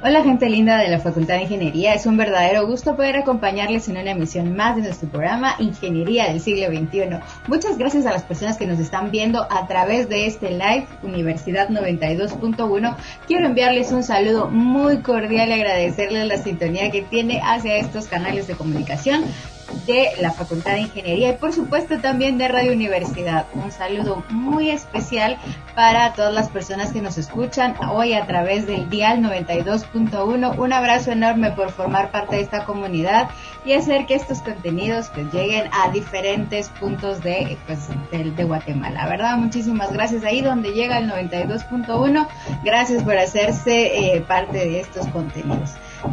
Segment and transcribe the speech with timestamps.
[0.00, 3.96] Hola gente linda de la Facultad de Ingeniería, es un verdadero gusto poder acompañarles en
[3.96, 7.18] una emisión más de nuestro programa Ingeniería del siglo XXI.
[7.48, 11.68] Muchas gracias a las personas que nos están viendo a través de este live Universidad
[11.70, 12.94] 92.1.
[13.26, 18.46] Quiero enviarles un saludo muy cordial y agradecerles la sintonía que tiene hacia estos canales
[18.46, 19.24] de comunicación
[19.88, 23.46] de la Facultad de Ingeniería y por supuesto también de Radio Universidad.
[23.54, 25.38] Un saludo muy especial
[25.74, 30.58] para todas las personas que nos escuchan hoy a través del Dial 92.1.
[30.58, 33.30] Un abrazo enorme por formar parte de esta comunidad
[33.64, 39.08] y hacer que estos contenidos pues lleguen a diferentes puntos de, pues, de, Guatemala.
[39.08, 39.38] ¿Verdad?
[39.38, 42.28] Muchísimas gracias ahí donde llega el 92.1.
[42.62, 45.70] Gracias por hacerse eh, parte de estos contenidos.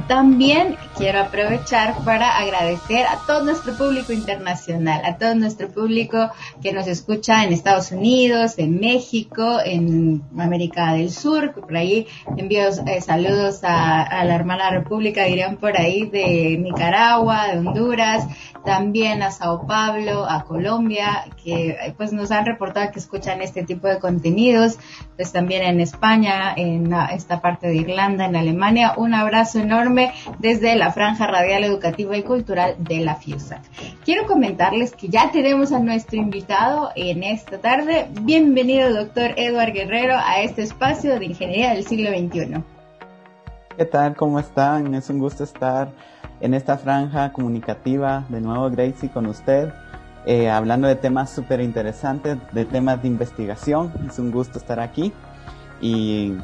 [0.08, 6.74] También quiero aprovechar para agradecer a todo nuestro público internacional, a todo nuestro público que
[6.74, 13.02] nos escucha en Estados Unidos, en México, en América del Sur, por ahí envío eh,
[13.02, 18.28] saludos a, a, la hermana república, dirían por ahí, de Nicaragua, de Honduras,
[18.66, 23.88] también a Sao Paulo, a Colombia, que pues nos han reportado que escuchan este tipo
[23.88, 24.78] de contenidos,
[25.16, 28.94] pues también en España, en esta parte de Irlanda, en Alemania.
[28.98, 33.62] Un abrazo enorme desde la franja radial educativa y cultural de la FIUSAC.
[34.04, 38.08] Quiero comentarles que ya tenemos a nuestro invitado en esta tarde.
[38.24, 42.64] Bienvenido, doctor Eduard Guerrero, a este espacio de Ingeniería del siglo XXI.
[43.78, 44.16] ¿Qué tal?
[44.16, 44.96] ¿Cómo están?
[44.96, 45.92] Es un gusto estar
[46.42, 49.74] en esta franja comunicativa, de nuevo Gracie con usted,
[50.26, 53.92] eh, hablando de temas súper interesantes, de temas de investigación.
[54.08, 55.14] Es un gusto estar aquí
[55.82, 56.36] y,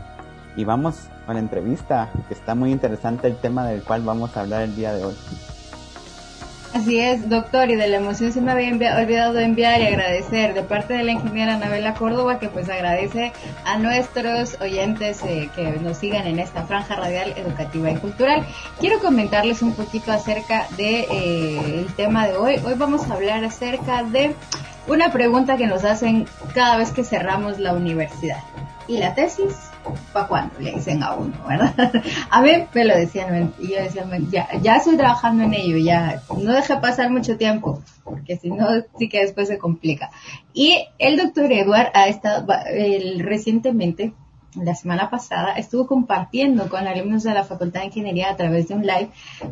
[0.56, 4.42] y vamos a la entrevista, que está muy interesante el tema del cual vamos a
[4.42, 5.16] hablar el día de hoy.
[6.74, 10.64] Así es, doctor, y de la emoción se me había olvidado enviar y agradecer de
[10.64, 13.34] parte de la ingeniera Anabela Córdoba, que pues agradece
[13.66, 18.46] a nuestros oyentes eh, que nos sigan en esta franja radial educativa y cultural.
[18.80, 22.62] Quiero comentarles un poquito acerca de eh, el tema de hoy.
[22.64, 24.34] Hoy vamos a hablar acerca de
[24.88, 28.40] una pregunta que nos hacen cada vez que cerramos la universidad.
[28.88, 29.71] ¿Y la tesis?
[30.14, 30.60] ¿Para cuándo?
[30.60, 31.74] Le dicen a uno, ¿verdad?
[32.30, 36.22] A ver, me lo decían, y yo decía, ya, ya estoy trabajando en ello, ya,
[36.38, 40.12] no deje pasar mucho tiempo, porque si no, sí que después se complica.
[40.54, 42.46] Y el doctor Edward ha estado,
[43.20, 44.14] recientemente,
[44.56, 48.76] la semana pasada estuvo compartiendo con alumnos de la Facultad de Ingeniería a través de
[48.76, 49.10] un live,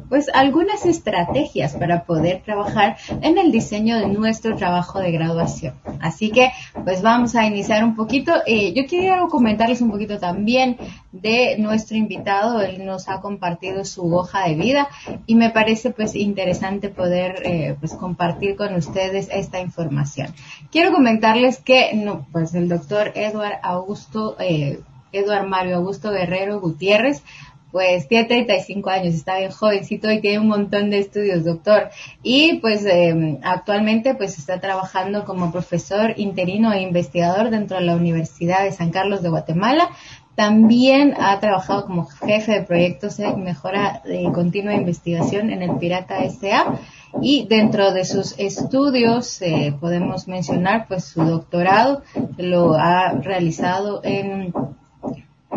[0.09, 5.75] pues algunas estrategias para poder trabajar en el diseño de nuestro trabajo de graduación.
[6.01, 6.51] Así que,
[6.83, 8.33] pues vamos a iniciar un poquito.
[8.45, 10.77] Eh, yo quería comentarles un poquito también
[11.11, 12.61] de nuestro invitado.
[12.61, 14.89] Él nos ha compartido su hoja de vida
[15.25, 20.33] y me parece pues interesante poder eh, pues compartir con ustedes esta información.
[20.71, 24.79] Quiero comentarles que no, pues el doctor Edward Augusto eh,
[25.11, 27.23] Eduard Mario Augusto Guerrero Gutiérrez,
[27.71, 31.89] pues tiene 35 años, está bien jovencito y tiene un montón de estudios, doctor.
[32.23, 37.95] Y pues em, actualmente pues está trabajando como profesor interino e investigador dentro de la
[37.95, 39.89] Universidad de San Carlos de Guatemala.
[40.35, 46.17] También ha trabajado como jefe de proyectos de mejora de continua investigación en el Pirata
[46.29, 46.79] SA.
[47.21, 52.03] Y dentro de sus estudios eh, podemos mencionar pues su doctorado,
[52.37, 54.53] lo ha realizado en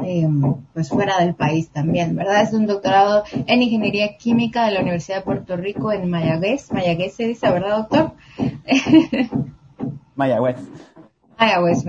[0.04, 0.28] eh,
[0.72, 2.42] pues fuera del país también, ¿verdad?
[2.42, 6.72] Es un doctorado en Ingeniería Química de la Universidad de Puerto Rico en Mayagüez.
[6.72, 8.12] Mayagüez se dice, ¿verdad, doctor?
[10.14, 10.58] Mayagüez.
[11.43, 11.84] Mayagüez,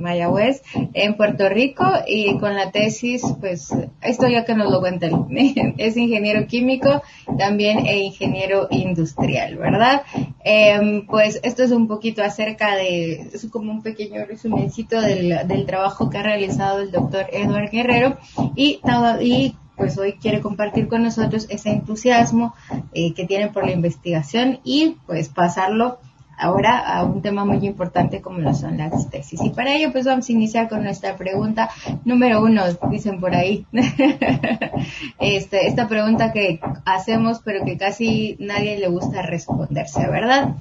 [0.00, 0.62] Mayagüez,
[0.94, 5.08] en Puerto Rico y con la tesis, pues, esto ya que nos lo cuenta
[5.76, 7.02] es ingeniero químico,
[7.36, 10.02] también e ingeniero industrial, ¿verdad?
[10.44, 15.66] Eh, pues esto es un poquito acerca de, es como un pequeño resumencito del, del
[15.66, 18.18] trabajo que ha realizado el doctor Edward Guerrero.
[18.56, 18.80] Y,
[19.20, 22.54] y pues hoy quiere compartir con nosotros ese entusiasmo
[22.92, 25.98] eh, que tiene por la investigación y pues pasarlo
[26.42, 29.40] ahora a un tema muy importante como lo son las tesis.
[29.42, 31.70] Y para ello, pues vamos a iniciar con nuestra pregunta
[32.04, 33.64] número uno, dicen por ahí.
[35.20, 40.56] este, esta pregunta que hacemos, pero que casi nadie le gusta responderse, ¿verdad?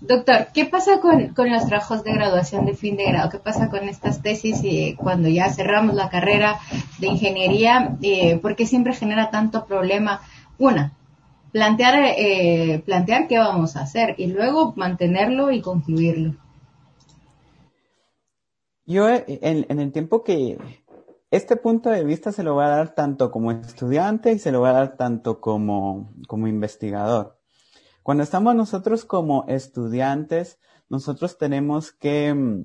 [0.00, 3.30] Doctor, ¿qué pasa con, con los trabajos de graduación de fin de grado?
[3.30, 6.58] ¿Qué pasa con estas tesis y cuando ya cerramos la carrera
[6.98, 7.96] de ingeniería?
[8.02, 10.22] Eh, ¿Por qué siempre genera tanto problema?
[10.58, 10.92] Una,
[11.52, 16.36] plantear, eh, plantear qué vamos a hacer y luego mantenerlo y concluirlo.
[18.86, 20.58] Yo en, en, el tiempo que
[21.30, 24.60] este punto de vista se lo voy a dar tanto como estudiante y se lo
[24.60, 27.38] voy a dar tanto como, como investigador.
[28.02, 30.58] Cuando estamos nosotros como estudiantes,
[30.88, 32.64] nosotros tenemos que mm,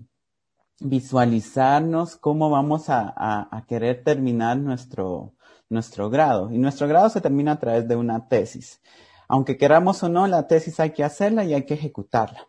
[0.80, 5.35] visualizarnos cómo vamos a querer terminar nuestro,
[5.70, 6.52] nuestro grado.
[6.52, 8.82] Y nuestro grado se termina a través de una tesis.
[9.28, 12.48] Aunque queramos o no, la tesis hay que hacerla y hay que ejecutarla.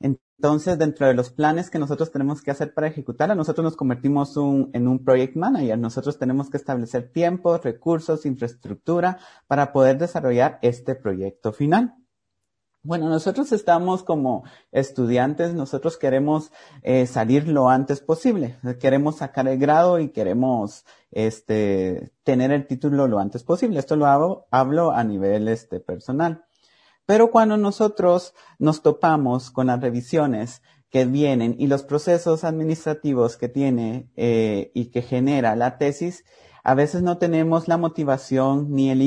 [0.00, 4.36] Entonces, dentro de los planes que nosotros tenemos que hacer para ejecutarla, nosotros nos convertimos
[4.36, 5.76] en un project manager.
[5.76, 9.18] Nosotros tenemos que establecer tiempos, recursos, infraestructura
[9.48, 11.97] para poder desarrollar este proyecto final.
[12.84, 16.52] Bueno, nosotros estamos como estudiantes, nosotros queremos
[16.82, 18.56] eh, salir lo antes posible.
[18.78, 23.80] Queremos sacar el grado y queremos este, tener el título lo antes posible.
[23.80, 26.44] Esto lo hago, hablo a nivel este, personal.
[27.04, 33.48] Pero cuando nosotros nos topamos con las revisiones que vienen y los procesos administrativos que
[33.48, 36.24] tiene eh, y que genera la tesis,
[36.62, 39.02] a veces no tenemos la motivación ni el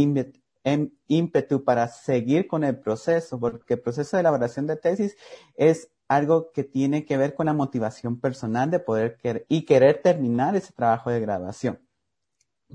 [0.64, 5.16] em, ímpetu para seguir con el proceso, porque el proceso de elaboración de tesis
[5.56, 10.02] es algo que tiene que ver con la motivación personal de poder querer y querer
[10.02, 11.80] terminar ese trabajo de graduación.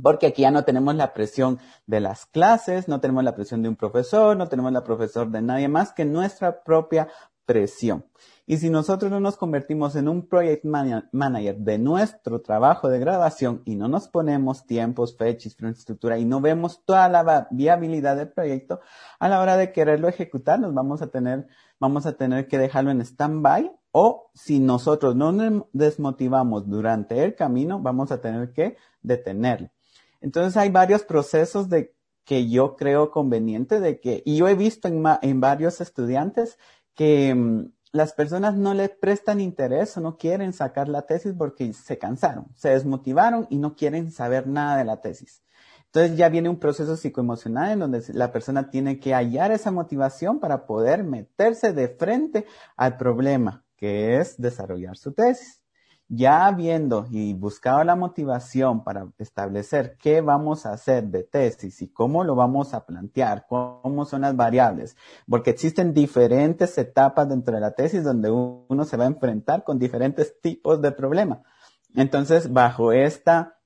[0.03, 3.69] Porque aquí ya no tenemos la presión de las clases, no tenemos la presión de
[3.69, 7.09] un profesor, no tenemos la profesor de nadie más que nuestra propia
[7.47, 8.05] presión.
[8.49, 13.63] Y si nosotros no nos convertimos en un project manager de nuestro trabajo de graduación
[13.65, 18.81] y no nos ponemos tiempos, fechas, infraestructura y no vemos toda la viabilidad del proyecto,
[19.19, 21.49] a la hora de quererlo ejecutar, nos vamos a tener,
[21.81, 27.35] vamos a tener que dejarlo en stand-by o si nosotros no nos desmotivamos durante el
[27.35, 29.71] camino, vamos a tener que detenerlo.
[30.21, 31.97] Entonces hay varios procesos de
[32.27, 36.59] que yo creo conveniente de que, y yo he visto en varios estudiantes
[36.97, 41.73] que mm, las personas no les prestan interés o no quieren sacar la tesis porque
[41.73, 45.45] se cansaron, se desmotivaron y no quieren saber nada de la tesis.
[45.87, 50.41] Entonces ya viene un proceso psicoemocional en donde la persona tiene que hallar esa motivación
[50.41, 52.45] para poder meterse de frente
[52.77, 55.63] al problema, que es desarrollar su tesis
[56.09, 61.89] ya habiendo y buscado la motivación para establecer qué vamos a hacer de tesis y
[61.89, 64.97] cómo lo vamos a plantear, cómo son las variables,
[65.29, 69.79] porque existen diferentes etapas dentro de la tesis donde uno se va a enfrentar con
[69.79, 71.41] diferentes tipos de problemas.
[71.95, 73.59] Entonces, bajo esta,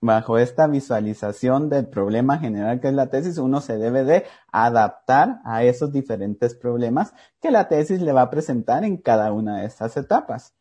[0.00, 5.40] bajo esta visualización del problema general que es la tesis, uno se debe de adaptar
[5.44, 9.66] a esos diferentes problemas que la tesis le va a presentar en cada una de
[9.66, 10.54] estas etapas.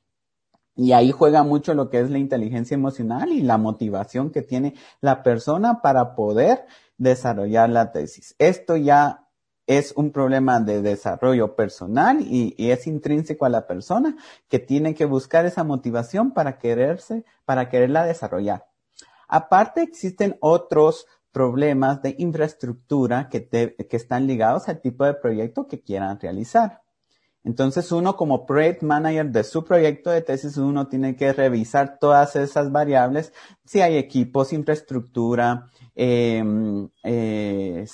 [0.75, 4.73] Y ahí juega mucho lo que es la inteligencia emocional y la motivación que tiene
[5.01, 6.65] la persona para poder
[6.97, 8.35] desarrollar la tesis.
[8.39, 9.27] Esto ya
[9.67, 14.15] es un problema de desarrollo personal y, es intrínseco a la persona
[14.49, 18.67] que tiene que buscar esa motivación para quererse, para quererla desarrollar.
[19.27, 25.81] Aparte existen otros problemas de infraestructura que, que están ligados al tipo de proyecto que
[25.81, 26.82] quieran realizar.
[27.43, 32.35] Entonces uno como project manager de su proyecto de tesis, uno tiene que revisar todas
[32.37, 33.33] esas variables,
[33.65, 37.85] si hay equipos, infraestructura, em, eh,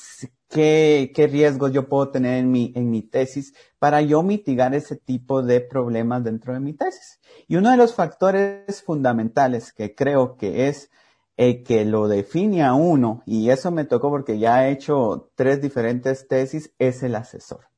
[0.47, 4.95] qué, qué riesgos yo puedo tener en mi, en mi tesis para yo mitigar ese
[4.97, 7.19] tipo de problemas dentro de mi tesis.
[7.47, 10.91] Y uno de los factores fundamentales que creo que es
[11.37, 15.61] el que lo define a uno, y eso me tocó porque ya he hecho tres
[15.61, 17.68] diferentes tesis, es el asesor.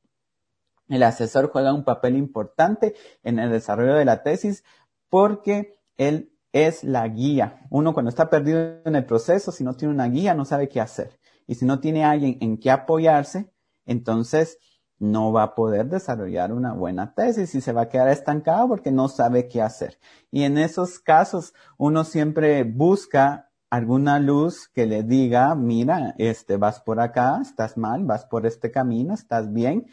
[0.92, 4.62] El asesor juega un papel importante en el desarrollo de la tesis
[5.08, 7.66] porque él es la guía.
[7.70, 10.82] Uno cuando está perdido en el proceso, si no tiene una guía, no sabe qué
[10.82, 11.18] hacer.
[11.46, 13.50] Y si no tiene alguien en qué apoyarse,
[13.86, 14.58] entonces
[14.98, 18.92] no va a poder desarrollar una buena tesis y se va a quedar estancado porque
[18.92, 19.98] no sabe qué hacer.
[20.30, 26.80] Y en esos casos, uno siempre busca alguna luz que le diga, mira, este, vas
[26.80, 29.86] por acá, estás mal, vas por este camino, estás bien,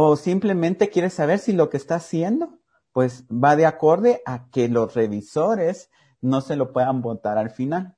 [0.00, 2.60] o simplemente quiere saber si lo que está haciendo
[2.92, 5.90] pues va de acorde a que los revisores
[6.20, 7.96] no se lo puedan votar al final.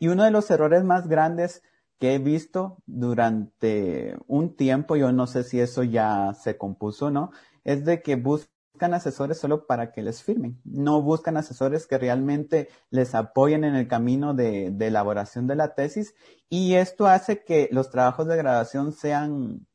[0.00, 1.62] Y uno de los errores más grandes
[2.00, 7.10] que he visto durante un tiempo, yo no sé si eso ya se compuso o
[7.10, 7.30] no,
[7.62, 10.60] es de que buscan asesores solo para que les firmen.
[10.64, 15.74] No buscan asesores que realmente les apoyen en el camino de, de elaboración de la
[15.76, 16.16] tesis
[16.48, 19.66] y esto hace que los trabajos de graduación sean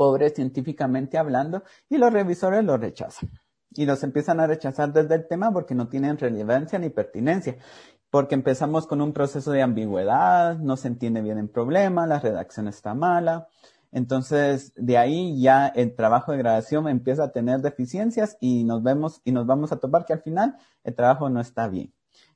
[0.00, 3.28] pobres científicamente hablando y los revisores los rechazan.
[3.70, 7.58] Y los empiezan a rechazar desde el tema porque no tienen relevancia ni pertinencia.
[8.08, 12.66] Porque empezamos con un proceso de ambigüedad, no se entiende bien el problema, la redacción
[12.66, 13.48] está mala.
[13.92, 19.20] Entonces, de ahí ya el trabajo de grabación empieza a tener deficiencias y nos vemos
[19.22, 21.92] y nos vamos a topar que al final el trabajo no está bien.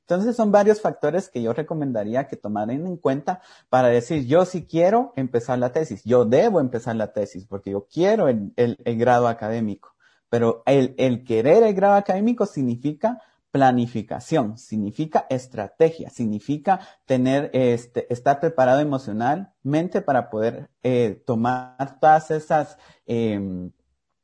[0.07, 4.67] Entonces son varios factores que yo recomendaría que tomaran en cuenta para decir, yo sí
[4.67, 8.53] quiero empezar la tesis, yo debo empezar la tesis porque yo quiero el,
[8.85, 9.95] grado académico.
[10.29, 13.19] Pero el, el querer el grado académico significa
[13.55, 22.77] planificación, significa estrategia, significa tener, este, estar preparado emocionalmente para poder eh, tomar todas esas
[23.05, 23.71] em,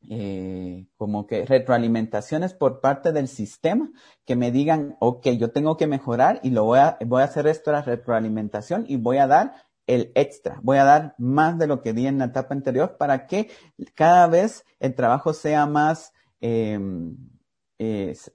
[0.10, 3.92] eh, como que retroalimentaciones por parte del sistema
[4.26, 7.46] que me digan, ok, yo tengo que mejorar y lo voy a, voy a hacer
[7.48, 9.54] esto la retroalimentación y voy a dar
[9.86, 13.28] el extra, voy a dar más de lo que di en la etapa anterior para
[13.28, 13.50] que
[13.94, 16.80] cada vez el trabajo sea más, eh,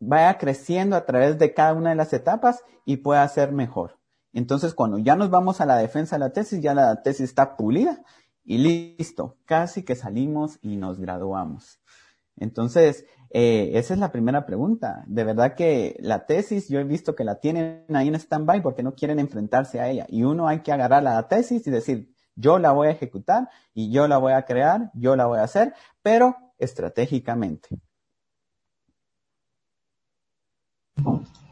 [0.00, 3.98] vaya creciendo a través de cada una de las etapas y pueda ser mejor.
[4.32, 7.56] Entonces, cuando ya nos vamos a la defensa de la tesis, ya la tesis está
[7.56, 8.02] pulida
[8.46, 11.80] y listo, casi que salimos y nos graduamos.
[12.36, 15.04] Entonces, eh, esa es la primera pregunta.
[15.08, 18.84] De verdad que la tesis, yo he visto que la tienen ahí en stand-by porque
[18.84, 20.06] no quieren enfrentarse a ella.
[20.08, 23.90] Y uno hay que agarrar la tesis y decir, yo la voy a ejecutar y
[23.90, 27.68] yo la voy a crear, yo la voy a hacer, pero estratégicamente.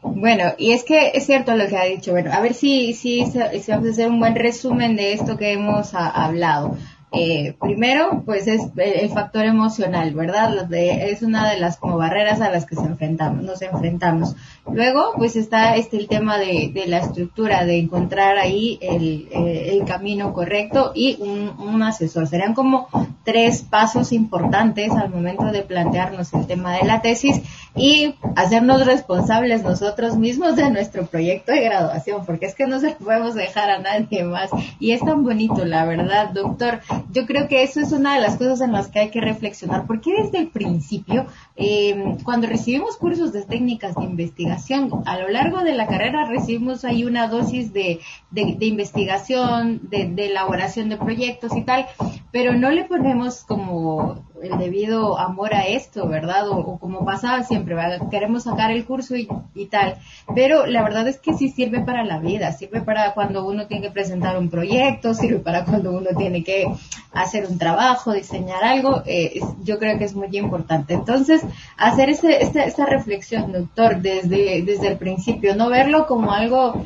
[0.01, 2.11] Bueno, y es que es cierto lo que ha dicho.
[2.11, 5.93] Bueno, a ver si, si, vamos a hacer un buen resumen de esto que hemos
[5.93, 6.77] hablado.
[7.17, 10.71] Eh, primero, pues es el factor emocional, ¿verdad?
[10.73, 14.35] es una de las como barreras a las que se enfrentamos, nos enfrentamos.
[14.69, 20.33] Luego, pues está este el tema de, la estructura, de encontrar ahí el, eh, camino
[20.33, 22.27] correcto y un, un, asesor.
[22.27, 22.89] Serían como
[23.23, 27.41] tres pasos importantes al momento de plantearnos el tema de la tesis
[27.75, 32.91] y hacernos responsables nosotros mismos de nuestro proyecto de graduación, porque es que no se
[32.91, 34.49] podemos dejar a nadie más.
[34.79, 36.79] Y es tan bonito, la verdad, doctor.
[37.11, 39.85] Yo creo que eso es una de las cosas en las que hay que reflexionar,
[39.87, 45.63] porque desde el principio, eh, cuando recibimos cursos de técnicas de investigación, a lo largo
[45.63, 47.99] de la carrera recibimos ahí una dosis de,
[48.31, 51.85] de, de investigación, de, de elaboración de proyectos y tal,
[52.31, 56.49] pero no le ponemos como el debido amor a esto, ¿verdad?
[56.49, 58.09] O, como pasaba siempre, ¿verdad?
[58.09, 59.27] queremos sacar el curso y,
[59.67, 59.97] tal.
[60.33, 63.87] Pero la verdad es que sí sirve para la vida, sirve para cuando uno tiene
[63.87, 66.65] que presentar un proyecto, sirve para cuando uno tiene que
[67.13, 69.01] hacer un trabajo, diseñar algo.
[69.05, 70.93] Eh, yo creo que es muy importante.
[70.93, 71.41] Entonces,
[71.77, 76.85] hacer ese, esta, reflexión, doctor, desde, desde el principio, no verlo como algo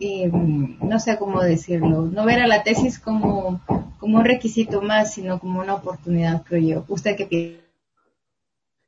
[0.00, 3.60] eh, no sé cómo decirlo, no ver a la tesis como,
[4.02, 6.84] como un requisito más, sino como una oportunidad, creo yo.
[6.88, 7.62] ¿Usted qué piensa?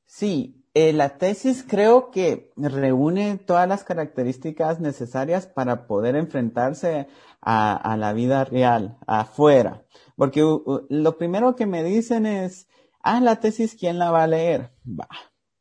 [0.07, 7.07] Sí, eh, la tesis creo que reúne todas las características necesarias para poder enfrentarse
[7.41, 9.85] a, la vida real, afuera.
[10.17, 12.67] Porque lo primero que me dicen es,
[13.01, 14.73] ah, la tesis, ¿quién la va a leer?
[14.85, 15.07] Va,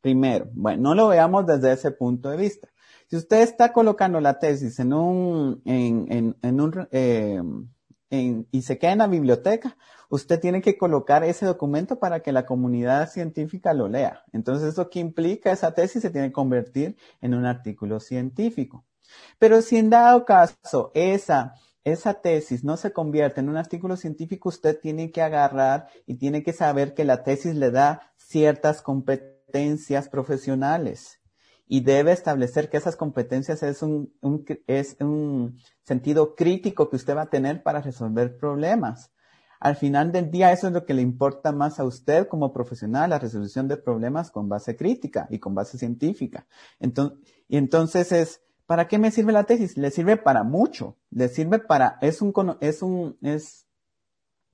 [0.00, 2.68] primero, bueno, no lo veamos desde ese punto de vista.
[3.06, 7.40] Si usted está colocando la tesis en un, en, en, un, eh,
[8.50, 9.76] y se queda en la biblioteca,
[10.08, 14.24] usted tiene que colocar ese documento para que la comunidad científica lo lea.
[14.32, 15.52] Entonces, ¿eso qué implica?
[15.52, 18.84] Esa tesis se tiene que convertir en un artículo científico.
[19.38, 21.52] Pero si en dado caso esa
[22.22, 26.52] tesis no se convierte en un artículo científico, usted tiene que agarrar y tiene que
[26.52, 31.20] saber que la tesis le da ciertas competencias profesionales
[31.66, 34.12] y debe establecer que esas competencias es un,
[34.66, 39.10] es un sentido crítico que usted va a tener para resolver problemas.
[39.60, 43.10] Al final del día, eso es lo que le importa más a usted como profesional,
[43.10, 46.46] la resolución de problemas con base crítica y con base científica.
[46.80, 47.18] Entonces,
[47.48, 49.78] y entonces es, ¿para qué me sirve la tesis?
[49.78, 50.98] Le sirve para mucho.
[51.10, 53.63] Le sirve para, es un, es un, es,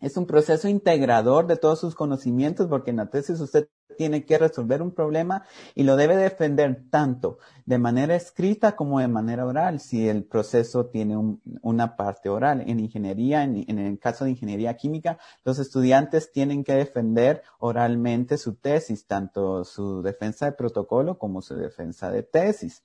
[0.01, 4.39] es un proceso integrador de todos sus conocimientos porque en la tesis usted tiene que
[4.39, 9.79] resolver un problema y lo debe defender tanto de manera escrita como de manera oral,
[9.79, 11.19] si el proceso tiene
[11.61, 12.63] una parte oral.
[12.67, 18.39] En ingeniería, en, en el caso de ingeniería química, los estudiantes tienen que defender oralmente
[18.39, 22.83] su tesis, tanto su defensa de protocolo como su defensa de tesis.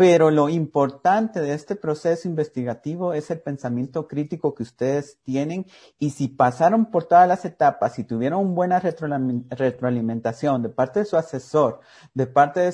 [0.00, 5.66] Pero lo importante de este proceso investigativo es el pensamiento crítico que ustedes tienen
[5.98, 11.18] y si pasaron por todas las etapas y tuvieron buena retroalimentación de parte de su
[11.18, 11.80] asesor,
[12.14, 12.72] de parte de,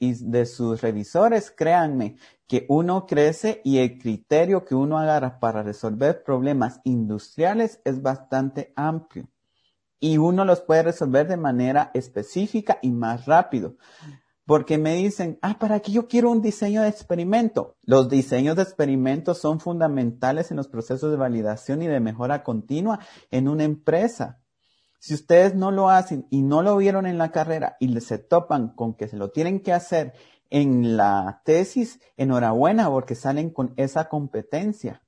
[0.00, 2.16] de sus revisores, créanme
[2.48, 8.72] que uno crece y el criterio que uno agarra para resolver problemas industriales es bastante
[8.74, 9.28] amplio
[10.00, 13.76] y uno los puede resolver de manera específica y más rápido.
[14.44, 17.76] Porque me dicen, ah, ¿para qué yo quiero un diseño de experimento?
[17.82, 22.98] Los diseños de experimentos son fundamentales en los procesos de validación y de mejora continua
[23.30, 24.40] en una empresa.
[24.98, 28.68] Si ustedes no lo hacen y no lo vieron en la carrera y se topan
[28.74, 30.12] con que se lo tienen que hacer
[30.50, 35.02] en la tesis, enhorabuena porque salen con esa competencia.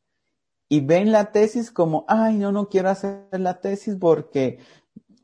[0.69, 4.59] Y ven la tesis como, ay, no, no quiero hacer la tesis porque,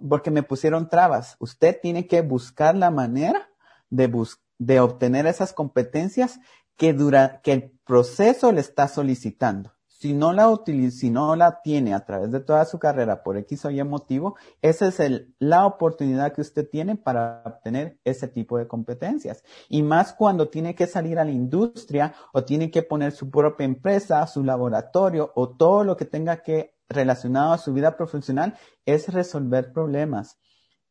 [0.09, 1.37] porque me pusieron trabas.
[1.39, 3.50] Usted tiene que buscar la manera
[3.91, 4.11] de,
[4.59, 6.41] de obtener esas competencias
[6.77, 9.73] que, dura, que el proceso le está solicitando.
[9.87, 13.37] Si no la utiliza, si no la tiene a través de toda su carrera por
[13.37, 18.27] X o Y motivo, esa es el, la oportunidad que usted tiene para obtener ese
[18.27, 19.45] tipo de competencias.
[19.69, 23.67] Y más cuando tiene que salir a la industria o tiene que poner su propia
[23.67, 28.57] empresa, su laboratorio o todo lo que tenga que relacionado a su vida profesional
[28.87, 30.39] es resolver problemas.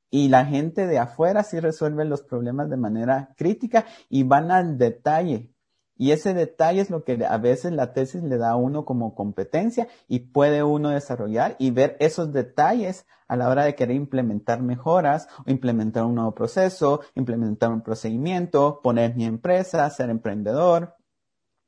[0.09, 4.77] Y la gente de afuera sí resuelve los problemas de manera crítica y van al
[4.77, 5.53] detalle.
[5.95, 9.15] Y ese detalle es lo que a veces la tesis le da a uno como
[9.15, 14.61] competencia y puede uno desarrollar y ver esos detalles a la hora de querer implementar
[14.61, 20.95] mejoras o implementar un nuevo proceso, implementar un procedimiento, poner mi empresa, ser emprendedor,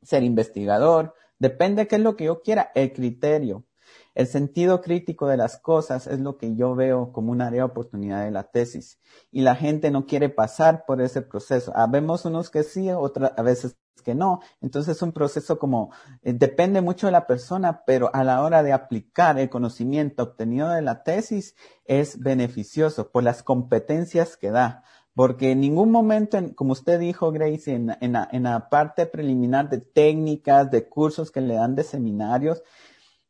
[0.02, 1.14] ser investigador.
[1.38, 3.66] Depende de qué es lo que yo quiera, el criterio.
[4.14, 7.72] El sentido crítico de las cosas es lo que yo veo como un área de
[7.72, 9.00] oportunidad de la tesis.
[9.32, 11.72] Y la gente no quiere pasar por ese proceso.
[11.76, 14.42] Habemos unos que sí, otras a veces que no.
[14.62, 15.92] Entonces es un proceso como,
[16.24, 20.70] eh, depende mucho de la persona, pero a la hora de aplicar el conocimiento obtenido
[20.70, 24.84] de la tesis es beneficioso por las competencias que da.
[25.14, 29.80] Porque en ningún momento, como usted dijo, Grace, en, en, en la parte preliminar de
[29.80, 32.64] técnicas, de cursos que le dan de seminarios,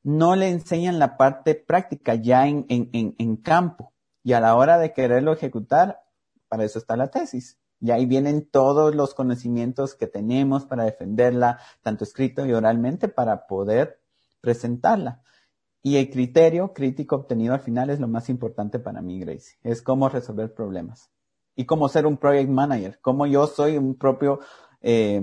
[0.03, 3.93] no le enseñan la parte práctica ya en, en, en, campo.
[4.23, 6.01] Y a la hora de quererlo ejecutar,
[6.47, 7.59] para eso está la tesis.
[7.79, 13.47] Y ahí vienen todos los conocimientos que tenemos para defenderla, tanto escrito y oralmente, para
[13.47, 13.99] poder
[14.39, 15.21] presentarla.
[15.83, 19.57] Y el criterio crítico obtenido al final es lo más importante para mí, Gracie.
[19.63, 21.09] Es cómo resolver problemas.
[21.55, 22.99] Y cómo ser un project manager.
[23.01, 24.39] Cómo yo soy un propio
[24.81, 25.21] eh,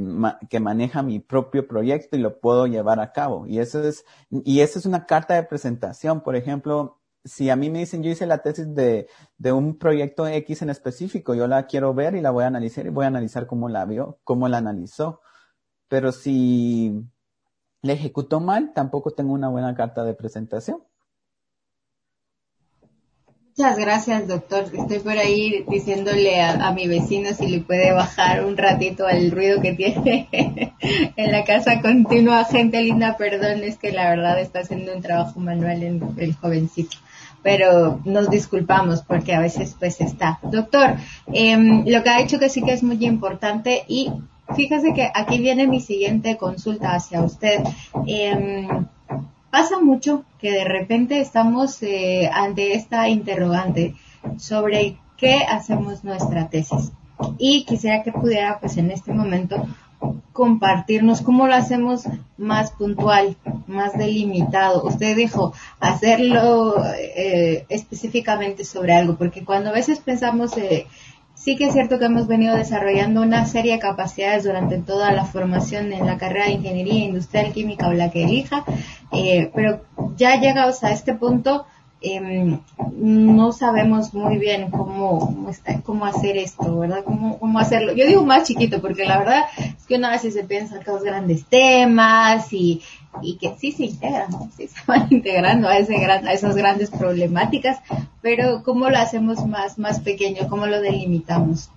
[0.48, 3.46] que maneja mi propio proyecto y lo puedo llevar a cabo.
[3.46, 6.22] Y eso es, y eso es una carta de presentación.
[6.22, 10.26] Por ejemplo, si a mí me dicen, yo hice la tesis de, de un proyecto
[10.26, 13.08] X en específico, yo la quiero ver y la voy a analizar y voy a
[13.08, 15.20] analizar cómo la vio, cómo la analizó.
[15.88, 17.04] Pero si
[17.82, 20.82] le ejecutó mal, tampoco tengo una buena carta de presentación.
[23.58, 24.66] Muchas gracias, doctor.
[24.72, 29.60] Estoy por ahí diciéndole a, mi vecino si le puede bajar un ratito al ruido
[29.60, 30.28] que tiene
[31.16, 32.44] en la casa continua.
[32.44, 36.98] Gente linda, perdón, es que la verdad está haciendo un trabajo manual en el jovencito.
[37.42, 40.38] Pero nos disculpamos porque a veces pues está.
[40.44, 40.94] Doctor,
[41.32, 44.12] em, lo que ha dicho que sí que es muy importante y
[44.54, 47.64] fíjese que aquí viene mi siguiente consulta hacia usted.
[48.06, 48.68] Eh,
[49.50, 53.94] pasa mucho que de repente estamos eh, ante esta interrogante
[54.36, 56.92] sobre qué hacemos nuestra tesis.
[57.38, 59.66] Y quisiera que pudiera, pues en este momento,
[60.32, 62.04] compartirnos cómo lo hacemos
[62.36, 64.84] más puntual, más delimitado.
[64.84, 70.86] Usted dijo hacerlo eh, específicamente sobre algo, porque cuando a veces pensamos eh,
[71.38, 75.24] Sí que es cierto que hemos venido desarrollando una serie de capacidades durante toda la
[75.24, 78.64] formación en la carrera de Ingeniería Industrial Química o la que elija,
[79.12, 79.80] eh, pero
[80.16, 81.64] ya llegados a este punto,
[82.00, 82.58] eh,
[82.92, 85.46] no sabemos muy bien cómo,
[85.84, 87.04] cómo, hacer esto, ¿verdad?
[87.04, 87.92] Cómo, cómo hacerlo.
[87.92, 91.04] Yo digo más chiquito porque la verdad es que una vez se piensa que los
[91.04, 92.82] grandes temas y,
[93.22, 96.90] y que sí se integran, sí se van integrando a, ese gran, a esas grandes
[96.90, 97.80] problemáticas,
[98.22, 100.48] pero ¿cómo lo hacemos más, más pequeño?
[100.48, 101.70] ¿Cómo lo delimitamos?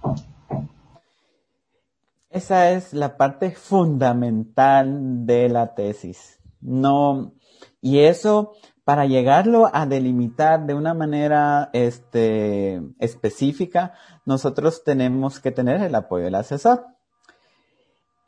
[2.29, 6.39] Esa es la parte fundamental de la tesis.
[6.61, 7.33] No,
[7.81, 8.53] y eso,
[8.85, 13.93] para llegarlo a delimitar de una manera este, específica,
[14.25, 16.85] nosotros tenemos que tener el apoyo del asesor.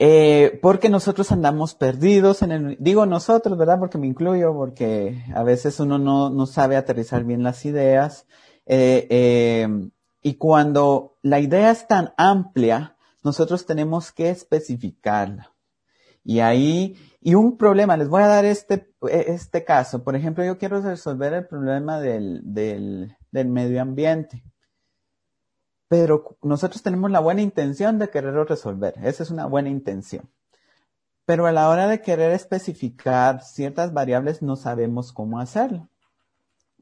[0.05, 3.79] Eh, porque nosotros andamos perdidos en el, digo nosotros, ¿verdad?
[3.79, 8.27] Porque me incluyo, porque a veces uno no, no sabe aterrizar bien las ideas.
[8.65, 9.89] Eh, eh,
[10.21, 15.53] y cuando la idea es tan amplia, nosotros tenemos que especificarla.
[16.25, 20.03] Y ahí, y un problema, les voy a dar este, este caso.
[20.03, 24.43] Por ejemplo, yo quiero resolver el problema del, del, del medio ambiente
[25.93, 28.95] pero nosotros tenemos la buena intención de quererlo resolver.
[29.03, 30.27] Esa es una buena intención.
[31.23, 35.89] Pero a la hora de querer especificar ciertas variables no sabemos cómo hacerlo.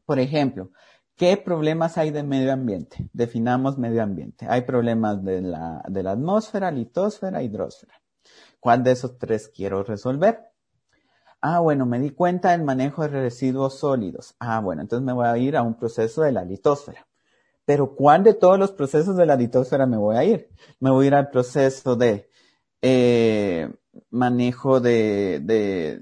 [0.05, 0.69] Por ejemplo,
[1.17, 3.09] ¿qué problemas hay de medio ambiente?
[3.11, 4.45] Definamos medio ambiente.
[4.47, 7.95] Hay problemas de la, de la atmósfera, litosfera, hidrosfera.
[8.61, 10.39] ¿Cuál de esos tres quiero resolver?
[11.41, 14.35] Ah, bueno, me di cuenta del manejo de residuos sólidos.
[14.39, 17.05] Ah, bueno, entonces me voy a ir a un proceso de la litosfera.
[17.65, 20.49] Pero ¿cuál de todos los procesos de la litosfera me voy a ir?
[20.79, 22.29] Me voy a ir al proceso de
[22.81, 23.71] eh,
[24.09, 26.01] manejo de, de,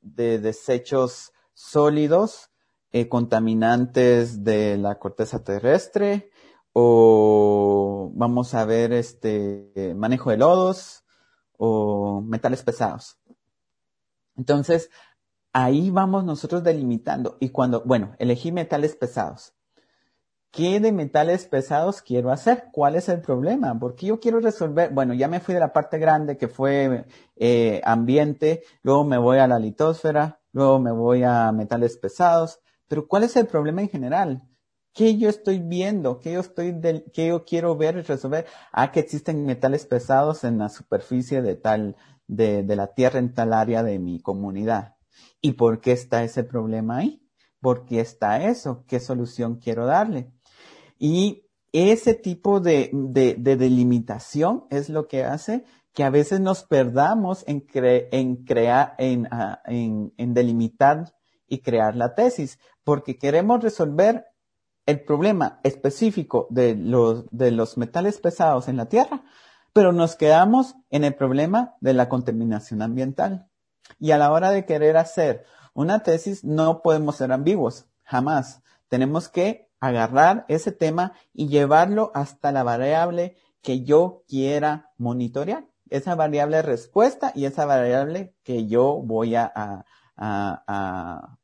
[0.00, 2.50] de, desechos sólidos,
[2.92, 6.30] eh, contaminantes de la corteza terrestre,
[6.72, 11.04] o vamos a ver este manejo de lodos
[11.56, 13.18] o metales pesados.
[14.36, 14.90] Entonces,
[15.52, 17.38] ahí vamos nosotros delimitando.
[17.40, 19.55] Y cuando, bueno, elegí metales pesados.
[20.50, 22.68] ¿Qué de metales pesados quiero hacer?
[22.72, 23.78] ¿Cuál es el problema?
[23.78, 27.04] Porque yo quiero resolver, bueno, ya me fui de la parte grande que fue
[27.36, 33.06] eh, ambiente, luego me voy a la litosfera, luego me voy a metales pesados, pero
[33.06, 34.48] ¿cuál es el problema en general?
[34.94, 36.20] ¿Qué yo estoy viendo?
[36.20, 36.74] ¿Qué yo estoy
[37.12, 38.46] qué yo quiero ver y resolver?
[38.72, 43.34] Ah, que existen metales pesados en la superficie de tal, de, de la tierra en
[43.34, 44.96] tal área de mi comunidad.
[45.42, 47.22] ¿Y por qué está ese problema ahí?
[47.60, 48.84] ¿Por qué está eso?
[48.88, 50.32] ¿Qué solución quiero darle?
[50.98, 56.62] Y ese tipo de, de, de delimitación es lo que hace que a veces nos
[56.62, 61.14] perdamos en, en crear, en, uh, en, en delimitar
[61.48, 64.26] y crear la tesis, porque queremos resolver
[64.84, 69.24] el problema específico de los, de los metales pesados en la Tierra,
[69.72, 73.48] pero nos quedamos en el problema de la contaminación ambiental.
[73.98, 78.62] Y a la hora de querer hacer una tesis no podemos ser ambiguos, jamás.
[78.88, 85.66] Tenemos que agarrar ese tema y llevarlo hasta la variable que yo quiera monitorear.
[85.90, 89.84] Esa variable respuesta y esa variable que yo voy a, a,
[90.16, 91.38] a,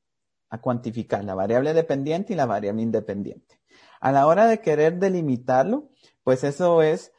[0.51, 3.61] a cuantificar la variable dependiente y la variable independiente.
[4.01, 5.91] A la hora de querer delimitarlo,
[6.25, 7.13] pues eso es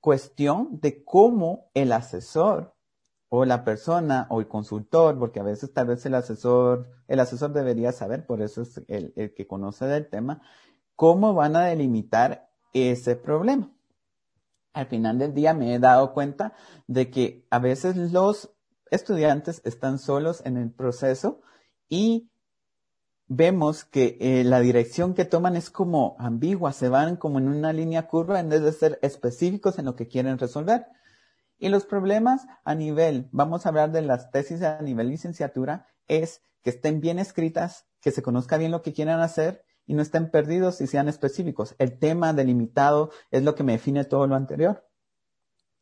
[0.00, 2.74] cuestión de cómo el asesor
[3.28, 7.52] o la persona o el consultor, porque a veces tal vez el asesor, el asesor
[7.52, 10.42] debería saber, por eso es el, el que conoce del tema,
[10.96, 13.70] cómo van a delimitar ese problema.
[14.72, 16.54] Al final del día me he dado cuenta
[16.86, 18.50] de que a veces los
[18.90, 21.40] estudiantes están solos en el proceso
[21.88, 22.30] y
[23.28, 27.72] vemos que eh, la dirección que toman es como ambigua, se van como en una
[27.72, 30.86] línea curva en vez de ser específicos en lo que quieren resolver.
[31.58, 36.42] Y los problemas a nivel, vamos a hablar de las tesis a nivel licenciatura, es
[36.62, 40.30] que estén bien escritas, que se conozca bien lo que quieren hacer y no estén
[40.30, 41.74] perdidos y sean específicos.
[41.78, 44.86] El tema delimitado es lo que me define todo lo anterior.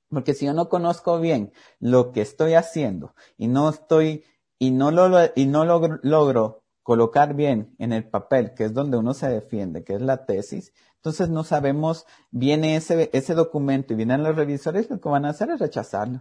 [0.08, 4.24] Porque si yo no conozco bien lo que estoy haciendo y no estoy,
[4.58, 8.96] y no lo, y no logro, logro colocar bien en el papel, que es donde
[8.96, 10.72] uno se defiende, que es la tesis,
[11.06, 15.28] entonces no sabemos, viene ese, ese documento y vienen los revisores, lo que van a
[15.28, 16.20] hacer es rechazarlo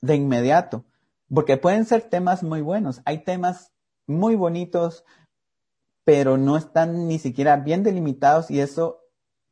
[0.00, 0.84] de inmediato,
[1.32, 3.70] porque pueden ser temas muy buenos, hay temas
[4.08, 5.04] muy bonitos,
[6.02, 9.02] pero no están ni siquiera bien delimitados y eso,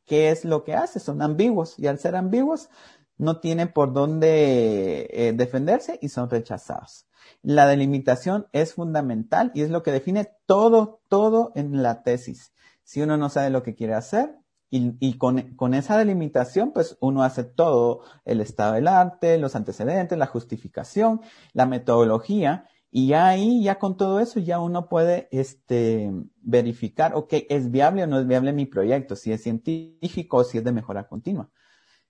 [0.05, 0.99] ¿qué es lo que hace?
[0.99, 2.69] Son ambiguos y al ser ambiguos
[3.17, 7.07] no tienen por dónde eh, defenderse y son rechazados.
[7.41, 12.51] La delimitación es fundamental y es lo que define todo, todo en la tesis.
[12.83, 14.40] Si uno no sabe lo que quiere hacer
[14.71, 19.55] y, y con, con, esa delimitación, pues uno hace todo, el estado del arte, los
[19.55, 21.21] antecedentes, la justificación,
[21.53, 27.71] la metodología y ahí, ya con todo eso, ya uno puede este, verificar, ok, ¿es
[27.71, 29.15] viable o no es viable mi proyecto?
[29.15, 31.49] Si es científico o si es de mejora continua.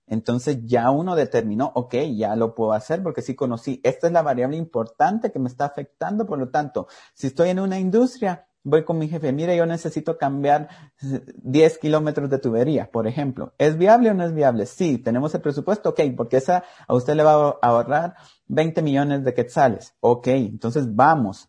[0.08, 4.22] Entonces ya uno determinó, ok, ya lo puedo hacer porque sí conocí, esta es la
[4.22, 8.84] variable importante que me está afectando, por lo tanto, si estoy en una industria, voy
[8.84, 10.68] con mi jefe, mire, yo necesito cambiar
[11.00, 13.54] 10 kilómetros de tubería, por ejemplo.
[13.58, 14.66] ¿Es viable o no es viable?
[14.66, 18.14] Sí, tenemos el presupuesto, ok, porque esa a usted le va a ahorrar
[18.46, 19.94] 20 millones de quetzales.
[20.00, 21.48] Ok, entonces vamos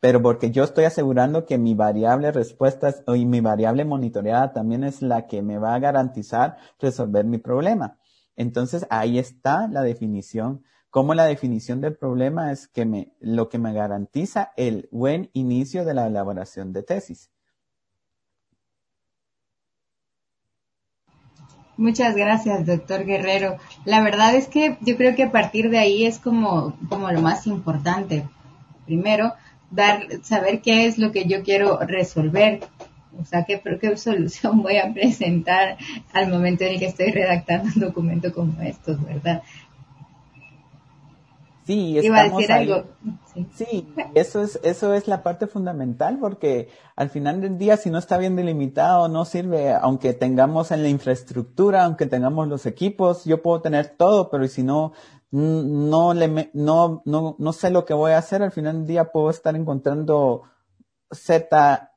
[0.00, 5.02] pero porque yo estoy asegurando que mi variable respuesta y mi variable monitoreada también es
[5.02, 7.98] la que me va a garantizar resolver mi problema.
[8.36, 10.62] Entonces ahí está la definición.
[10.98, 15.84] Como la definición del problema es que me, lo que me garantiza el buen inicio
[15.84, 17.30] de la elaboración de tesis.
[21.76, 23.58] Muchas gracias, doctor Guerrero.
[23.84, 27.20] La verdad es que yo creo que a partir de ahí es como, como lo
[27.20, 28.28] más importante.
[28.84, 29.34] Primero,
[29.70, 32.58] dar, saber qué es lo que yo quiero resolver,
[33.16, 35.76] o sea, qué, qué solución voy a presentar
[36.12, 39.44] al momento en el que estoy redactando un documento como estos, ¿verdad?
[41.68, 42.84] Sí, Iba a decir algo.
[43.34, 43.46] Sí.
[43.54, 47.98] sí, eso es, eso es la parte fundamental porque al final del día si no
[47.98, 53.42] está bien delimitado no sirve, aunque tengamos en la infraestructura, aunque tengamos los equipos, yo
[53.42, 54.94] puedo tener todo, pero si no
[55.30, 59.12] no, le, no, no, no sé lo que voy a hacer, al final del día
[59.12, 60.44] puedo estar encontrando
[61.10, 61.92] Z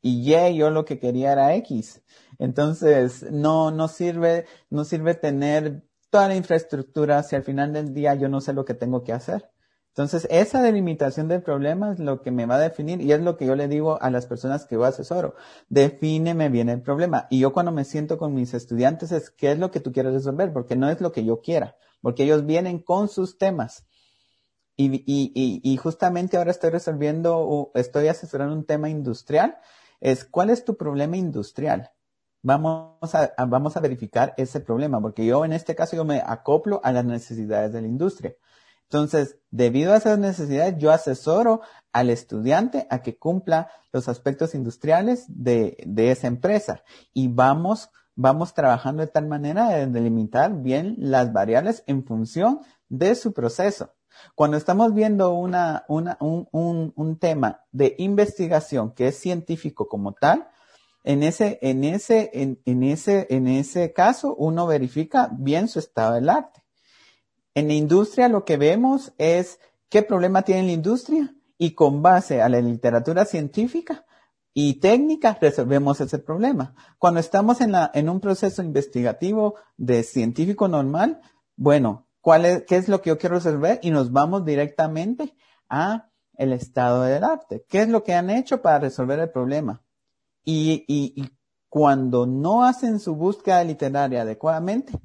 [0.00, 2.04] y Y, yo lo que quería era X.
[2.38, 8.14] Entonces, no, no sirve, no sirve tener toda la infraestructura si al final del día
[8.14, 9.50] yo no sé lo que tengo que hacer.
[9.88, 13.38] Entonces, esa delimitación del problema es lo que me va a definir y es lo
[13.38, 15.34] que yo le digo a las personas que yo asesoro.
[15.70, 17.26] Defíneme bien el problema.
[17.30, 20.12] Y yo cuando me siento con mis estudiantes es qué es lo que tú quieres
[20.12, 23.86] resolver, porque no es lo que yo quiera, porque ellos vienen con sus temas.
[24.76, 29.56] Y, y, y, justamente ahora estoy resolviendo, estoy asesorando un tema industrial.
[30.00, 31.90] Es, ¿cuál es tu problema industrial?
[32.42, 36.80] Vamos a, vamos a verificar ese problema, porque yo en este caso yo me acoplo
[36.82, 38.34] a las necesidades de la industria.
[38.92, 45.24] Entonces, debido a esas necesidades, yo asesoro al estudiante a que cumpla los aspectos industriales
[45.28, 46.82] de, esa empresa
[47.14, 53.14] y vamos, vamos trabajando de tal manera de delimitar bien las variables en función de
[53.14, 53.94] su proceso.
[54.34, 60.12] Cuando estamos viendo una, una, un, un, un, tema de investigación que es científico como
[60.12, 60.48] tal,
[61.04, 66.28] en ese, en ese, en, ese, en ese caso, uno verifica bien su estado del
[66.28, 66.62] arte.
[67.54, 72.40] En la industria lo que vemos es qué problema tiene la industria y con base
[72.40, 74.06] a la literatura científica
[74.54, 76.74] y técnica resolvemos ese problema.
[76.98, 81.20] Cuando estamos en, la, en un proceso investigativo de científico normal,
[81.56, 83.80] bueno, ¿cuál es, ¿qué es lo que yo quiero resolver?
[83.82, 85.34] Y nos vamos directamente
[85.68, 87.64] a el estado del arte.
[87.68, 89.82] ¿Qué es lo que han hecho para resolver el problema?
[90.44, 91.30] Y, y, y
[91.68, 95.00] cuando no hacen su búsqueda literaria adecuadamente,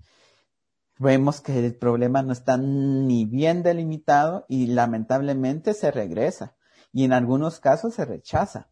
[0.99, 6.55] vemos que el problema no está ni bien delimitado y lamentablemente se regresa
[6.91, 8.69] y en algunos casos se rechaza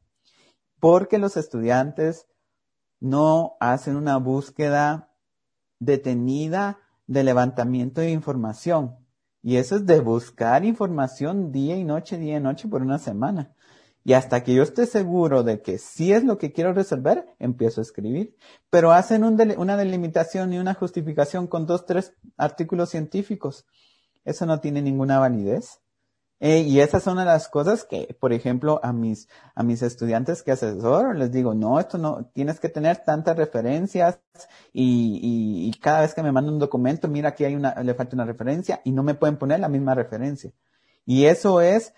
[0.80, 2.28] porque los estudiantes
[3.00, 5.12] no hacen una búsqueda
[5.80, 8.96] detenida de levantamiento de información.
[9.42, 13.55] Y eso es de buscar información día y noche, día y noche por una semana.
[14.08, 17.82] Y hasta que yo esté seguro de que sí es lo que quiero resolver, empiezo
[17.82, 18.38] a escribir.
[18.70, 23.66] Pero hacen una delimitación y una justificación con dos, tres artículos científicos.
[24.24, 25.82] Eso no tiene ninguna validez.
[26.40, 30.52] Eh, y esas son las cosas que, por ejemplo, a mis, a mis estudiantes que
[30.52, 34.20] asesoro, les digo, no, esto no, tienes que tener tantas referencias
[34.72, 35.20] y,
[35.74, 38.26] y, cada vez que me mandan un documento, mira, aquí hay una, le falta una
[38.26, 40.52] referencia y no me pueden poner la misma referencia.
[41.06, 41.94] Y eso es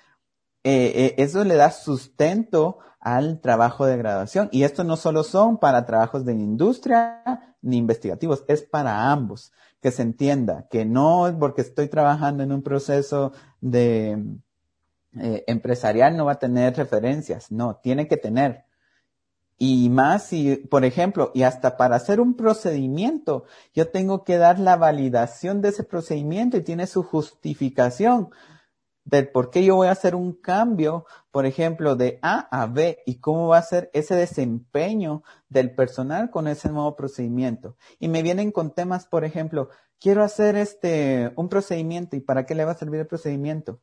[0.69, 4.49] eh, eh, eso le da sustento al trabajo de graduación.
[4.51, 9.53] Y esto no solo son para trabajos de industria ni investigativos, es para ambos.
[9.81, 14.21] Que se entienda que no es porque estoy trabajando en un proceso de
[15.13, 18.65] eh, empresarial no va a tener referencias, no, tiene que tener.
[19.57, 24.59] Y más si, por ejemplo, y hasta para hacer un procedimiento, yo tengo que dar
[24.59, 28.31] la validación de ese procedimiento y tiene su justificación
[29.07, 33.03] del por qué yo voy a hacer un cambio, por ejemplo, de A a B
[33.05, 37.77] y cómo va a ser ese desempeño del personal con ese nuevo procedimiento.
[37.99, 42.53] Y me vienen con temas, por ejemplo, quiero hacer este, un procedimiento y para qué
[42.53, 43.79] le va a servir el procedimiento.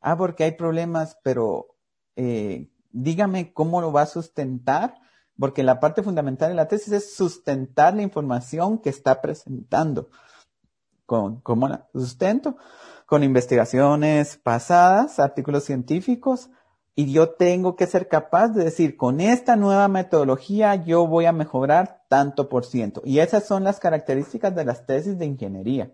[0.00, 1.76] Ah, porque hay problemas, pero
[2.16, 4.96] eh, dígame cómo lo va a sustentar,
[5.38, 10.08] porque la parte fundamental de la tesis es sustentar la información que está presentando.
[11.06, 12.56] ¿Cómo la sustento?
[13.06, 16.50] Con investigaciones pasadas, artículos científicos,
[16.96, 21.32] y yo tengo que ser capaz de decir, con esta nueva metodología yo voy a
[21.32, 23.02] mejorar tanto por ciento.
[23.04, 25.92] Y esas son las características de las tesis de ingeniería,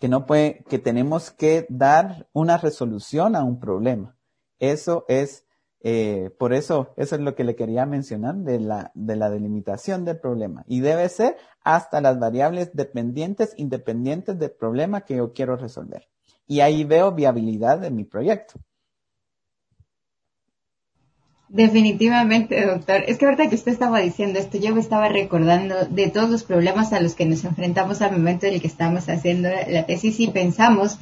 [0.00, 4.16] que no puede, que tenemos que dar una resolución a un problema.
[4.58, 5.46] Eso es,
[5.80, 10.04] eh, por eso, eso es lo que le quería mencionar de la, de la delimitación
[10.04, 10.64] del problema.
[10.66, 16.08] Y debe ser hasta las variables dependientes, independientes del problema que yo quiero resolver
[16.46, 18.60] y ahí veo viabilidad de mi proyecto.
[21.48, 23.04] Definitivamente, doctor.
[23.06, 26.42] Es que ahorita que usted estaba diciendo esto, yo me estaba recordando de todos los
[26.42, 30.18] problemas a los que nos enfrentamos al momento en el que estamos haciendo la tesis
[30.18, 30.98] y pensamos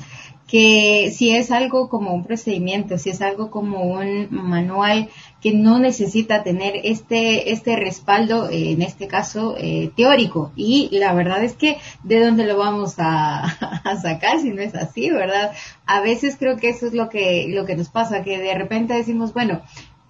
[0.46, 5.08] que si es algo como un procedimiento, si es algo como un manual
[5.42, 10.52] que no necesita tener este, este respaldo, eh, en este caso, eh, teórico.
[10.54, 13.42] Y la verdad es que, ¿de dónde lo vamos a,
[13.84, 15.52] a, sacar si no es así, verdad?
[15.84, 18.94] A veces creo que eso es lo que, lo que nos pasa, que de repente
[18.94, 19.62] decimos, bueno,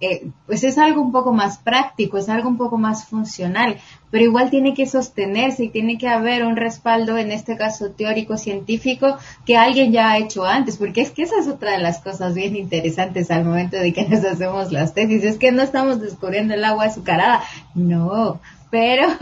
[0.03, 3.77] eh, pues es algo un poco más práctico, es algo un poco más funcional,
[4.11, 8.35] pero igual tiene que sostenerse y tiene que haber un respaldo, en este caso teórico,
[8.35, 11.99] científico, que alguien ya ha hecho antes, porque es que esa es otra de las
[12.01, 16.01] cosas bien interesantes al momento de que nos hacemos las tesis, es que no estamos
[16.01, 17.41] descubriendo el agua azucarada,
[17.73, 19.07] no, pero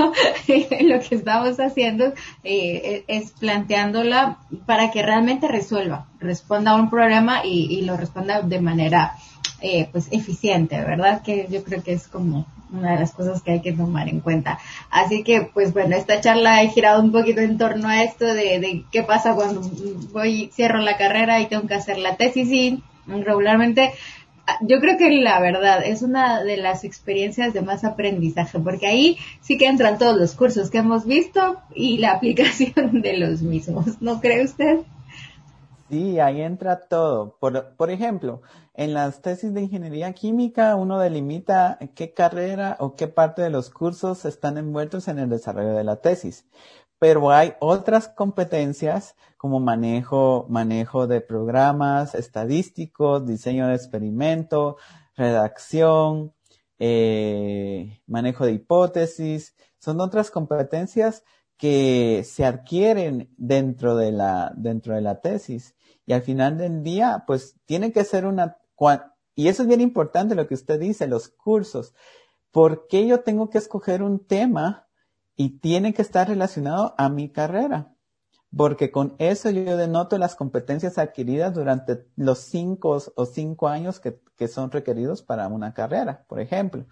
[0.48, 2.13] lo que estamos haciendo
[2.44, 8.41] eh, es planteándola para que realmente resuelva, responda a un problema y, y lo responda
[8.41, 9.13] de manera
[9.62, 11.22] eh, pues eficiente, ¿verdad?
[11.22, 14.22] Que yo creo que es como una de las cosas que hay que tomar en
[14.22, 14.60] cuenta.
[14.90, 18.60] Así que, pues bueno, esta charla ha girado un poquito en torno a esto de,
[18.60, 19.62] de qué pasa cuando
[20.12, 23.92] voy, cierro la carrera y tengo que hacer la tesis y regularmente
[24.62, 29.18] yo creo que la verdad es una de las experiencias de más aprendizaje, porque ahí
[29.42, 34.02] sí que entran todos los cursos que hemos visto y la aplicación de los mismos,
[34.02, 34.80] ¿no cree usted?
[35.92, 37.38] Sí, ahí entra todo.
[37.38, 38.42] Por, ejemplo,
[38.74, 43.70] en las tesis de ingeniería química uno delimita qué carrera o qué parte de los
[43.70, 46.46] cursos están envueltos en el desarrollo de la tesis
[47.02, 54.78] pero hay otras competencias como manejo, manejo de programas estadísticos, diseño de experimento,
[55.16, 56.32] redacción,
[56.78, 59.56] eh, manejo de hipótesis.
[59.80, 61.24] Son otras competencias
[61.58, 65.76] que se adquieren dentro de la, dentro de la tesis.
[66.06, 68.58] Y al final del día, pues tiene que ser una,
[69.36, 71.94] y eso es bien importante lo que usted dice, los cursos.
[72.52, 74.88] ¿Por qué yo tengo que escoger un tema
[75.36, 77.96] y tiene que estar relacionado a mi carrera,
[78.56, 84.20] porque con eso yo denoto las competencias adquiridas durante los cinco o cinco años que,
[84.48, 86.88] son requeridos para una carrera, por ejemplo.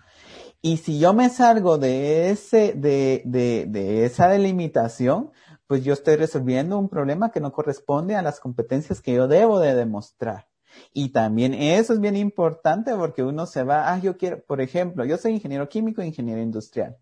[0.62, 5.32] Y si yo me salgo de ese, de, de, de esa delimitación,
[5.70, 9.60] pues yo estoy resolviendo un problema que no corresponde a las competencias que yo debo
[9.60, 10.48] de demostrar.
[10.94, 15.06] Y también eso es bien importante porque uno se va, ah, yo quiero, por ejemplo,
[15.06, 16.98] yo soy ingeniero químico e ingeniero industrial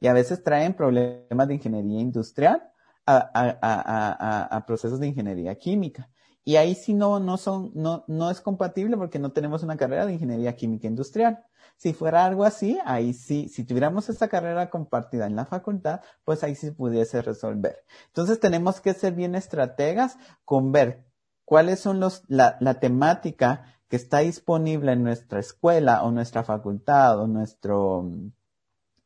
[0.00, 2.72] y a veces traen problemas de ingeniería industrial
[3.06, 6.10] a, procesos de ingeniería química.
[6.44, 10.06] Y ahí sí no, no son, no, no es compatible porque no tenemos una carrera
[10.06, 11.44] de ingeniería química industrial.
[11.76, 16.42] Si fuera algo así, ahí sí, si tuviéramos esta carrera compartida en la facultad, pues
[16.42, 17.84] ahí sí pudiese resolver.
[18.08, 21.04] Entonces tenemos que ser bien estrategas con ver
[21.44, 27.20] cuáles son los, la, la temática que está disponible en nuestra escuela o nuestra facultad
[27.20, 28.10] o nuestro,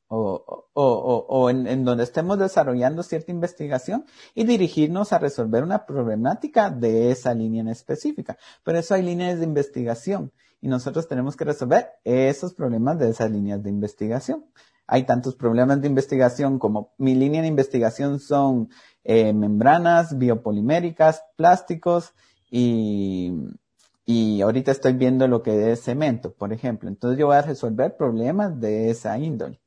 [0.08, 5.84] o, o, o en, en, donde estemos desarrollando cierta investigación y dirigirnos a resolver una
[5.84, 8.38] problemática de esa línea en específica.
[8.64, 13.30] Por eso hay líneas de investigación y nosotros tenemos que resolver esos problemas de esas
[13.30, 14.44] líneas de investigación.
[14.86, 18.68] Hay tantos problemas de investigación como mi línea de investigación son
[19.02, 22.12] eh, membranas biopoliméricas, plásticos
[22.48, 23.32] y,
[24.04, 26.88] y ahorita estoy viendo lo que es cemento, por ejemplo.
[26.88, 29.60] Entonces yo voy a resolver problemas de esa índole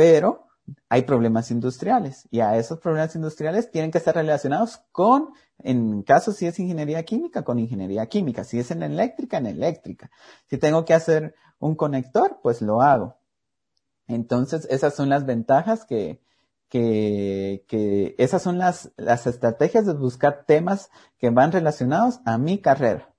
[0.00, 0.46] pero
[0.88, 6.32] hay problemas industriales y a esos problemas industriales tienen que estar relacionados con, en caso
[6.32, 10.10] si es ingeniería química, con ingeniería química, si es en eléctrica, en eléctrica.
[10.48, 13.18] Si tengo que hacer un conector, pues lo hago.
[14.06, 16.22] Entonces, esas son las ventajas que,
[16.70, 22.56] que, que esas son las, las estrategias de buscar temas que van relacionados a mi
[22.56, 23.12] carrera.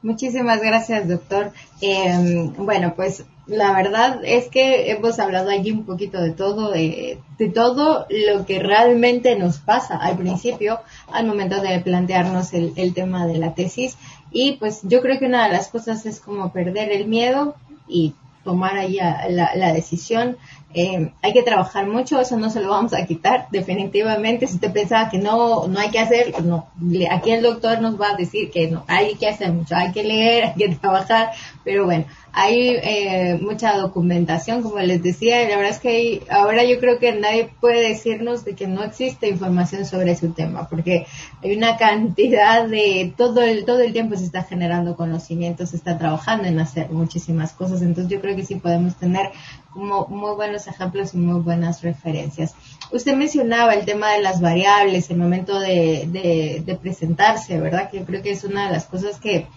[0.00, 1.52] Muchísimas gracias, doctor.
[1.82, 7.18] Eh, bueno, pues la verdad es que hemos hablado allí un poquito de todo, de,
[7.38, 10.80] de, todo lo que realmente nos pasa al principio,
[11.10, 13.96] al momento de plantearnos el, tema de la tesis.
[14.30, 17.54] Y pues yo creo que una de las cosas es como perder el miedo
[17.88, 20.36] y tomar ahí la, la decisión
[20.74, 24.46] eh, hay que trabajar mucho, eso no se lo vamos a quitar, definitivamente.
[24.46, 26.68] Si usted pensaba que no, no hay que hacer, no.
[27.10, 30.04] Aquí el doctor nos va a decir que no, hay que hacer mucho, hay que
[30.04, 31.30] leer, hay que trabajar,
[31.64, 32.04] pero bueno,
[32.40, 37.00] hay eh, mucha documentación, como les decía, y la verdad es que ahora yo creo
[37.00, 41.04] que nadie puede decirnos de que no existe información sobre ese tema, porque
[41.42, 45.98] hay una cantidad de todo el todo el tiempo se está generando conocimiento, se está
[45.98, 49.32] trabajando en hacer muchísimas cosas, entonces yo creo que sí podemos tener
[49.72, 52.54] como muy buenos ejemplos y muy buenas referencias.
[52.92, 57.90] Usted mencionaba el tema de las variables, el momento de, de presentarse, ¿verdad?
[57.90, 59.48] Que yo creo que es una de las cosas que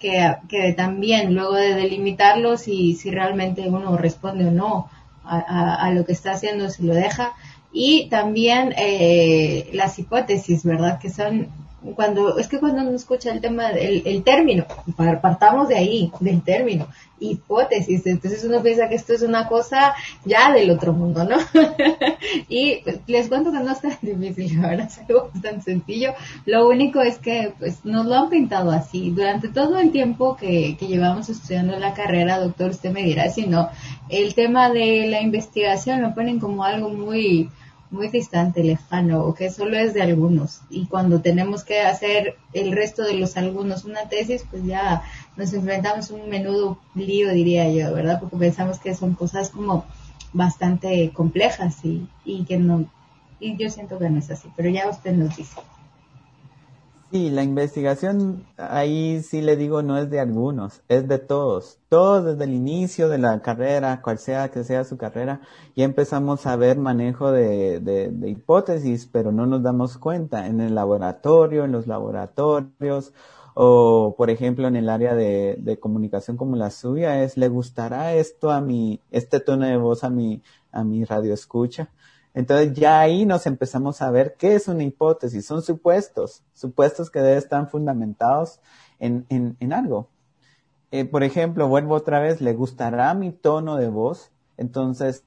[0.00, 4.90] que, también luego de delimitarlo si, si realmente uno responde o no
[5.24, 7.32] a, lo que está haciendo, si lo deja.
[7.72, 10.98] Y también eh, las hipótesis, ¿verdad?
[10.98, 11.48] Que son
[11.94, 14.66] cuando, es que cuando uno escucha el tema del el término,
[15.22, 20.52] partamos de ahí, del término, hipótesis, entonces uno piensa que esto es una cosa ya
[20.52, 21.36] del otro mundo, ¿no?
[22.48, 26.12] y les cuento que no es tan difícil, ahora es algo tan sencillo,
[26.46, 30.76] lo único es que pues nos lo han pintado así, durante todo el tiempo que,
[30.78, 33.70] que llevamos estudiando la carrera, doctor, usted me dirá si no,
[34.08, 37.50] el tema de la investigación lo ponen como algo muy
[37.90, 40.60] muy distante, lejano, o que solo es de algunos.
[40.70, 45.02] Y cuando tenemos que hacer el resto de los algunos una tesis, pues ya
[45.36, 48.20] nos enfrentamos a un menudo lío, diría yo, ¿verdad?
[48.20, 49.84] Porque pensamos que son cosas como
[50.32, 52.86] bastante complejas y, y que no,
[53.40, 55.56] y yo siento que no es así, pero ya usted nos dice.
[57.10, 61.80] Sí, la investigación, ahí sí le digo, no es de algunos, es de todos.
[61.88, 65.40] Todos desde el inicio de la carrera, cual sea que sea su carrera,
[65.74, 70.46] ya empezamos a ver manejo de, de, hipótesis, pero no nos damos cuenta.
[70.46, 73.12] En el laboratorio, en los laboratorios,
[73.54, 78.14] o por ejemplo en el área de, de comunicación como la suya, es, ¿le gustará
[78.14, 81.90] esto a mi, este tono de voz a mi, a mi radio escucha?
[82.34, 85.46] Entonces ya ahí nos empezamos a ver qué es una hipótesis.
[85.46, 88.60] Son supuestos, supuestos que deben estar fundamentados
[88.98, 90.08] en, en, en algo.
[90.92, 94.30] Eh, por ejemplo, vuelvo otra vez, ¿le gustará mi tono de voz?
[94.56, 95.24] Entonces,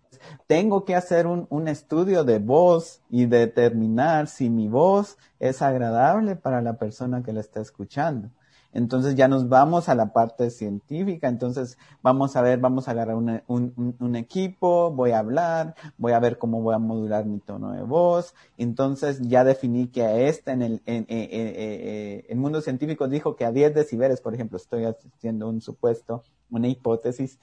[0.47, 6.35] tengo que hacer un, un estudio de voz y determinar si mi voz es agradable
[6.35, 8.29] para la persona que la está escuchando.
[8.73, 13.15] Entonces ya nos vamos a la parte científica, entonces vamos a ver, vamos a agarrar
[13.15, 17.83] un, equipo, voy a hablar, voy a ver cómo voy a modular mi tono de
[17.83, 23.45] voz, entonces ya definí que a este en el, en, el mundo científico dijo que
[23.45, 27.39] a 10 decibeles, por ejemplo, estoy haciendo un supuesto, una hipótesis,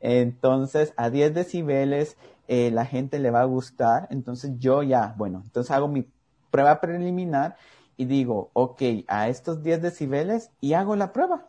[0.00, 2.16] entonces a 10 decibeles
[2.48, 6.06] eh, la gente le va a gustar, entonces yo ya, bueno, entonces hago mi
[6.50, 7.56] prueba preliminar
[7.96, 11.48] y digo, ok, a estos 10 decibeles y hago la prueba.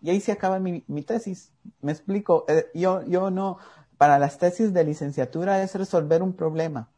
[0.00, 1.52] Y ahí se acaba mi, mi tesis.
[1.80, 3.58] Me explico, eh, yo, yo no,
[3.98, 6.88] para las tesis de licenciatura es resolver un problema,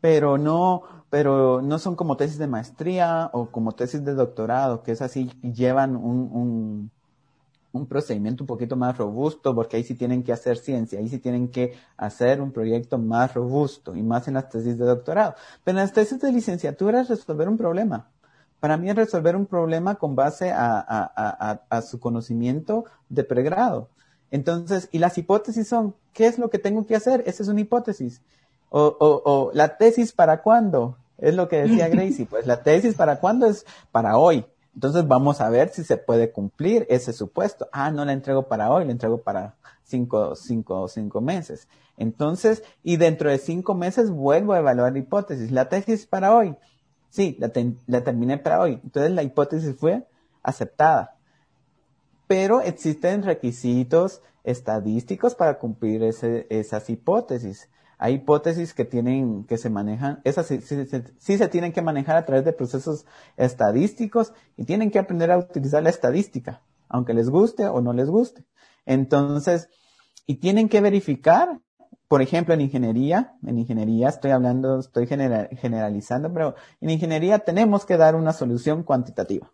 [0.00, 4.92] pero no, pero no son como tesis de maestría o como tesis de doctorado, que
[4.92, 6.90] es así, llevan un, un
[7.72, 11.18] un procedimiento un poquito más robusto, porque ahí sí tienen que hacer ciencia, ahí sí
[11.18, 15.34] tienen que hacer un proyecto más robusto y más en las tesis de doctorado.
[15.64, 18.08] Pero en las tesis de licenciatura es resolver un problema.
[18.60, 23.88] Para mí es resolver un problema con base a, a, a, su conocimiento de pregrado.
[24.30, 27.22] Entonces, y las hipótesis son, ¿qué es lo que tengo que hacer?
[27.26, 28.20] Esa es una hipótesis.
[28.70, 30.96] O, o, o la tesis para cuándo?
[31.18, 32.26] Es lo que decía Gracie.
[32.26, 34.44] Pues la tesis para cuándo es para hoy.
[34.78, 37.68] Entonces vamos a ver si se puede cumplir ese supuesto.
[37.72, 41.66] Ah, no la entrego para hoy, la entrego para cinco, cinco, cinco meses.
[41.96, 45.50] Entonces, y dentro de cinco meses vuelvo a evaluar la hipótesis.
[45.50, 46.54] La tesis para hoy.
[47.10, 47.50] Sí, la,
[47.88, 48.80] la terminé para hoy.
[48.84, 50.06] Entonces la hipótesis fue
[50.44, 51.16] aceptada.
[52.28, 57.68] Pero existen requisitos estadísticos para cumplir esas hipótesis
[57.98, 62.44] hay hipótesis que tienen, que se manejan, esas sí, se tienen que manejar a través
[62.44, 63.04] de procesos
[63.36, 68.08] estadísticos y tienen que aprender a utilizar la estadística, aunque les guste o no les
[68.08, 68.44] guste.
[68.86, 69.68] Entonces,
[70.26, 71.60] y tienen que verificar,
[72.06, 77.96] por ejemplo, en ingeniería, en ingeniería estoy hablando, estoy generalizando, pero en ingeniería tenemos que
[77.96, 79.52] dar una solución cuantitativa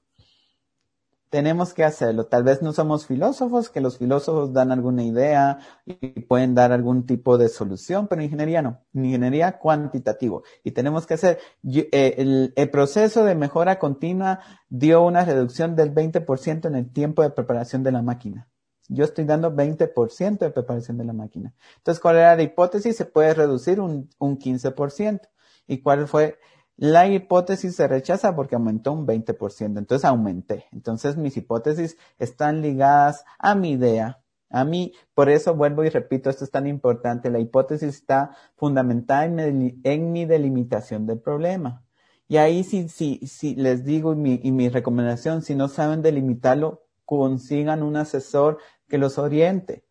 [1.30, 2.26] tenemos que hacerlo.
[2.26, 7.06] Tal vez no somos filósofos, que los filósofos dan alguna idea y pueden dar algún
[7.06, 10.44] tipo de solución, pero ingeniería no, ingeniería cuantitativo.
[10.62, 16.66] Y tenemos que hacer, eh, el, proceso de mejora continua dio una reducción del 20%
[16.66, 18.48] en el tiempo de preparación de la máquina.
[18.88, 21.54] Yo estoy dando 20% de preparación de la máquina.
[21.78, 22.96] Entonces, ¿cuál era la hipótesis?
[22.96, 25.20] Se puede reducir un, un 15%.
[25.66, 26.38] ¿Y cuál fue
[26.76, 30.66] la hipótesis se rechaza porque aumentó un 20%, entonces aumenté.
[30.72, 34.20] Entonces mis hipótesis están ligadas a mi idea,
[34.50, 39.24] a mí, por eso vuelvo y repito, esto es tan importante, la hipótesis está fundamentada
[39.24, 41.84] en mi, delimitación del problema.
[42.28, 46.82] Y ahí sí, sí, sí, les digo mi, y mi recomendación, si no saben delimitarlo,
[47.04, 48.58] consigan un asesor
[48.88, 49.84] que los oriente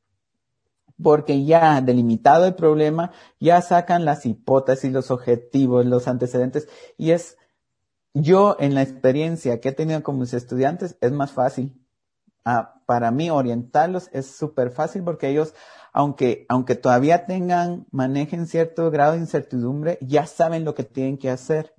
[1.02, 6.68] porque ya delimitado el problema, ya sacan las hipótesis, los objetivos, los antecedentes,
[6.98, 7.38] y es,
[8.14, 11.74] yo en la experiencia que he tenido con mis estudiantes, es más fácil.
[12.46, 15.54] Ah, para mí orientarlos es súper fácil porque ellos,
[15.94, 21.30] aunque, aunque todavía tengan, manejen cierto grado de incertidumbre, ya saben lo que tienen que
[21.30, 21.72] hacer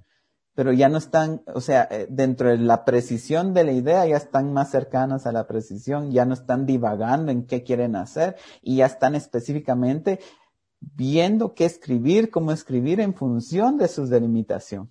[0.54, 4.16] pero ya no están, o sea, eh, dentro de la precisión de la idea ya
[4.16, 8.76] están más cercanas a la precisión, ya no están divagando en qué quieren hacer y
[8.76, 10.20] ya están específicamente
[10.80, 14.90] viendo qué escribir, cómo escribir en función de su delimitación.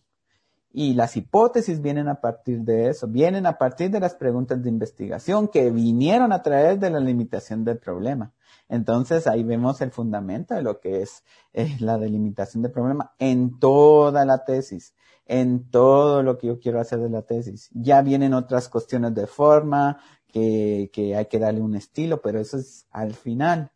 [0.75, 4.69] Y las hipótesis vienen a partir de eso, vienen a partir de las preguntas de
[4.69, 8.33] investigación que vinieron a través de la limitación del problema.
[8.67, 13.59] Entonces ahí vemos el fundamento de lo que es eh, la delimitación del problema en
[13.59, 14.95] toda la tesis
[15.25, 17.69] en todo lo que yo quiero hacer de la tesis.
[17.73, 19.99] Ya vienen otras cuestiones de forma,
[20.33, 23.71] que, que hay que darle un estilo, pero eso es al final,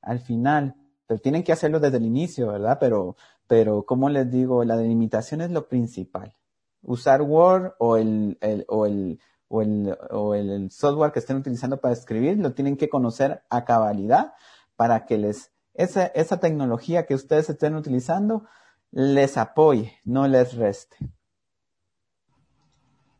[0.00, 0.74] al final.
[1.06, 2.78] Pero tienen que hacerlo desde el inicio, ¿verdad?
[2.80, 6.34] Pero, pero como les digo, la delimitación es lo principal.
[6.82, 11.80] Usar Word o el, el, o el, o el, o el software que estén utilizando
[11.80, 14.32] para escribir, lo tienen que conocer a cabalidad
[14.76, 18.44] para que les, esa, esa tecnología que ustedes estén utilizando,
[18.92, 20.96] les apoye, no les reste.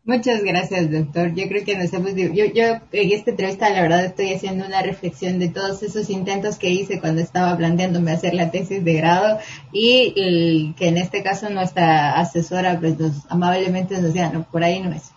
[0.08, 1.34] Muchas gracias, doctor.
[1.34, 2.14] Yo creo que nos hemos...
[2.14, 6.56] Yo, yo en esta entrevista, la verdad, estoy haciendo una reflexión de todos esos intentos
[6.56, 9.38] que hice cuando estaba planteándome hacer la tesis de grado
[9.70, 14.80] y que en este caso nuestra asesora pues nos, amablemente nos decía, no, por ahí
[14.80, 15.10] no es.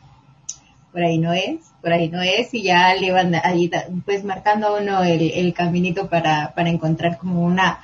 [0.92, 3.72] Por ahí no es, por ahí no es, y ya le iban ahí
[4.04, 7.80] pues marcando a uno el, el caminito para, para encontrar como una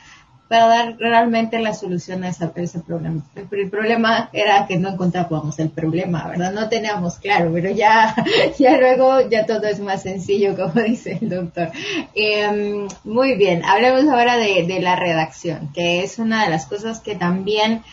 [0.47, 3.21] para dar realmente la solución a, ese problema.
[3.35, 6.53] El, problema era que no encontrábamos el problema, ¿verdad?
[6.53, 8.15] No teníamos claro, pero ya,
[8.59, 11.71] ya luego ya todo es más sencillo, como dice el doctor.
[12.15, 17.15] Em, muy bien, hablemos ahora de la redacción, que es una de las cosas que
[17.15, 17.83] también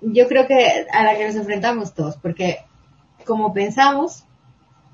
[0.00, 2.58] yo creo que a la que nos enfrentamos todos, porque
[3.24, 4.24] como pensamos,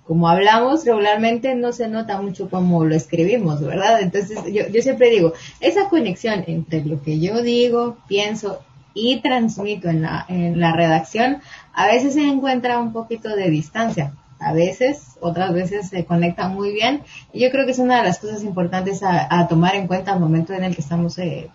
[0.07, 4.01] como hablamos regularmente no se nota mucho como lo escribimos, ¿verdad?
[4.03, 8.61] Entonces yo, yo siempre digo, esa conexión entre lo que yo digo, pienso
[8.93, 11.39] y transmito en la, en la redacción,
[11.73, 14.13] a veces se encuentra un poquito de distancia.
[14.39, 17.03] A veces, otras veces se conecta muy bien.
[17.33, 20.13] Y yo creo que es una de las cosas importantes a, a tomar en cuenta
[20.13, 21.51] al momento en el que estamos eh,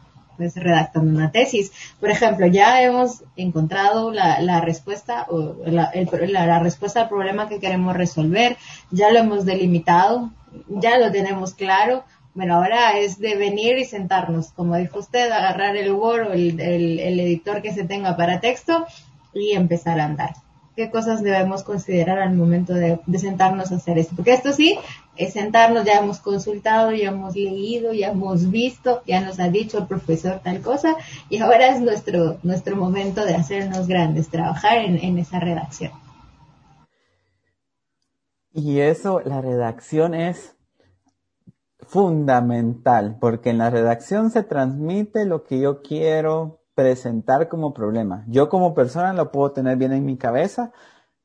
[0.55, 1.71] redactando una tesis.
[1.99, 8.57] Por ejemplo, ya hemos encontrado la, respuesta o la, respuesta al problema que queremos resolver,
[8.91, 10.31] ya lo hemos delimitado,
[10.67, 12.03] ya lo tenemos claro.
[12.33, 17.19] Bueno, ahora es de venir y sentarnos, como dijo usted, agarrar el Word o el
[17.19, 18.85] editor que se tenga para texto
[19.33, 20.48] y empezar a andar
[20.79, 24.15] qué cosas debemos considerar al momento de, sentarnos a hacer esto.
[24.15, 24.79] Porque esto sí,
[25.17, 29.79] es sentarnos, ya hemos consultado, ya hemos leído, ya hemos visto, ya nos ha dicho
[29.79, 30.95] el profesor tal cosa,
[31.29, 35.91] y ahora es nuestro, nuestro momento de hacernos grandes, trabajar en, en esa redacción.
[38.53, 40.55] Y eso, la redacción es
[41.81, 48.23] fundamental, porque en la redacción se transmite lo que yo quiero presentar como problema.
[48.29, 50.71] Yo como persona lo puedo tener bien en mi cabeza,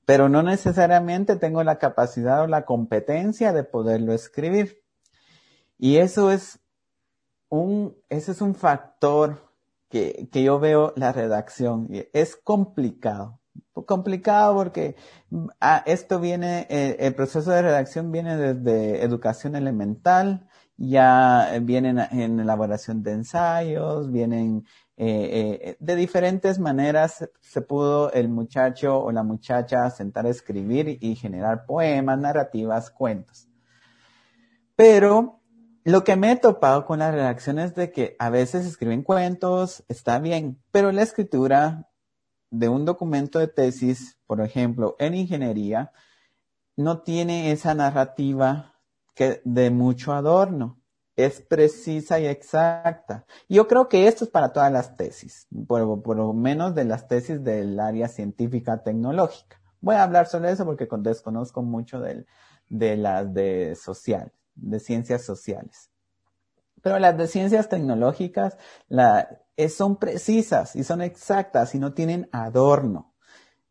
[0.05, 4.83] pero no necesariamente tengo la capacidad o la competencia de poderlo escribir.
[5.79, 6.59] Y eso es
[7.51, 9.49] un, ese es un factor
[9.89, 11.87] que, que yo veo la redacción.
[12.13, 13.39] Es complicado.
[13.87, 14.97] Complicado porque
[15.61, 22.41] ah, esto viene, eh, el proceso de redacción viene desde educación elemental, ya vienen en
[22.41, 24.65] elaboración de ensayos, vienen
[24.97, 30.99] eh, eh, de diferentes maneras se pudo el muchacho o la muchacha sentar a escribir
[31.01, 33.49] y generar poemas, narrativas, cuentos.
[34.77, 35.41] Pero
[35.85, 40.19] lo que me he topado con las redacciones de que a veces escriben cuentos, está
[40.21, 41.91] bien, pero la escritura
[42.51, 45.93] de un documento de tesis, por ejemplo, en ingeniería,
[46.77, 48.74] no tiene esa narrativa
[49.15, 50.81] que de mucho adorno
[51.17, 53.25] es precisa y exacta.
[53.49, 57.43] Yo creo que esto es para todas las tesis, por, lo menos de las tesis
[57.43, 59.61] del área científica tecnológica.
[59.81, 62.27] Voy a hablar sobre eso porque desconozco mucho de,
[62.97, 65.91] las de social, de ciencias sociales.
[66.83, 68.57] Pero las de ciencias tecnológicas
[69.69, 73.15] son precisas y son exactas y no tienen adorno.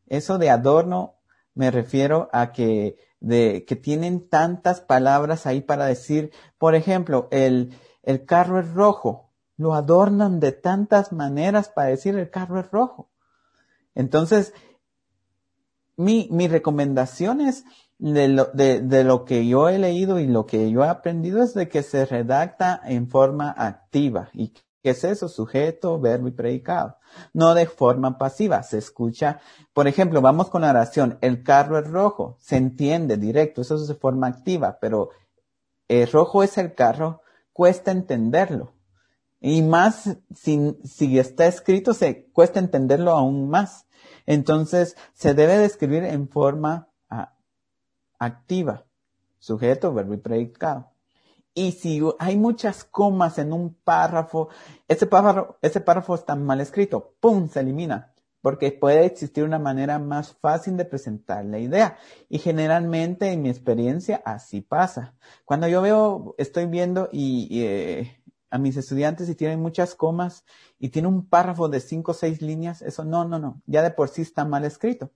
[0.07, 1.19] Eso de adorno
[1.55, 7.73] me refiero a que de que tienen tantas palabras ahí para decir, por ejemplo, el,
[8.03, 13.09] el carro es rojo, lo adornan de tantas maneras para decir el carro es rojo.
[13.95, 14.53] Entonces,
[15.95, 17.63] mi, mi recomendación es
[17.97, 21.41] de lo, de, de lo que yo he leído y lo que yo he aprendido
[21.41, 24.53] es de que se redacta en forma activa y
[24.83, 25.29] ¿Qué es eso?
[25.29, 26.97] Sujeto, verbo y predicado.
[27.31, 28.63] No de forma pasiva.
[28.63, 29.39] Se escucha,
[29.71, 31.17] por ejemplo, vamos con la oración.
[31.21, 32.35] El carro es rojo.
[32.41, 33.61] Se entiende directo.
[33.61, 34.79] Eso es de forma activa.
[34.81, 35.11] Pero
[35.87, 37.21] el rojo es el carro.
[37.53, 38.73] Cuesta entenderlo.
[39.39, 43.87] Y más, si, si está escrito, se cuesta entenderlo aún más.
[44.25, 47.37] Entonces, se debe de escribir en forma ah,
[48.19, 48.85] activa.
[49.39, 50.92] Sujeto, verbo y predicado.
[51.53, 54.49] Y si hay muchas comas en un párrafo,
[54.87, 57.47] ese párrafo, ese párrafo está mal escrito, ¡pum!
[57.47, 58.13] se elimina.
[58.41, 61.97] Porque puede existir una manera más fácil de presentar la idea.
[62.27, 65.15] Y generalmente, en mi experiencia, así pasa.
[65.45, 68.23] Cuando yo veo, estoy viendo y, eh,
[68.53, 70.45] a mis estudiantes y tienen muchas comas
[70.77, 73.89] y tiene un párrafo de cinco o seis líneas, eso no, no, no, ya de
[73.89, 75.11] por sí está mal escrito.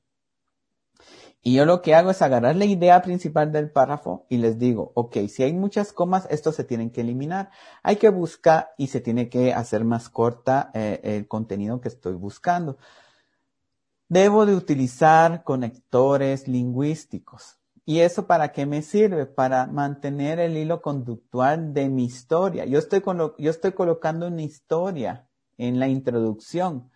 [1.42, 4.92] Y yo lo que hago es agarrar la idea principal del párrafo y les digo,
[4.96, 7.52] ok, si hay muchas comas, esto se tienen que eliminar.
[7.84, 12.16] Hay que buscar y se tiene que hacer más corta eh, el contenido que estoy
[12.16, 12.78] buscando.
[14.10, 17.60] Debo de utilizar conectores lingüísticos.
[17.86, 19.26] ¿Y eso para qué me sirve?
[19.26, 22.66] Para mantener el hilo conductual de mi historia.
[22.66, 23.02] Yo estoy,
[23.38, 26.90] yo estoy colocando una historia en la introducción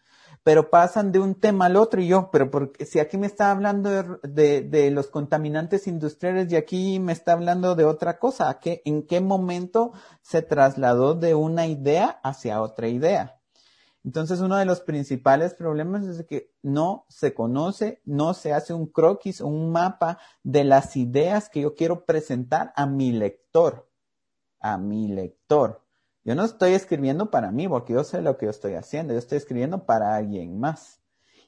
[0.43, 3.51] pero pasan de un tema al otro y yo, pero porque si aquí me está
[3.51, 8.81] hablando de, de, los contaminantes industriales y aquí me está hablando de otra cosa, qué,
[8.85, 13.41] ¿en qué momento se trasladó de una idea hacia otra idea?
[14.03, 18.87] Entonces, uno de los principales problemas es que no se conoce, no se hace un
[18.87, 23.87] croquis, un mapa de las ideas que yo quiero presentar a mi lector,
[24.59, 25.83] a mi lector.
[26.23, 29.19] Yo no estoy escribiendo para mí porque yo sé lo que yo estoy haciendo, yo
[29.19, 31.01] estoy escribiendo para alguien más.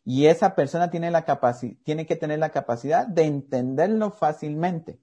[0.04, 1.26] Y esa persona tiene la
[1.84, 5.00] tiene que tener la capacidad de entenderlo fácilmente.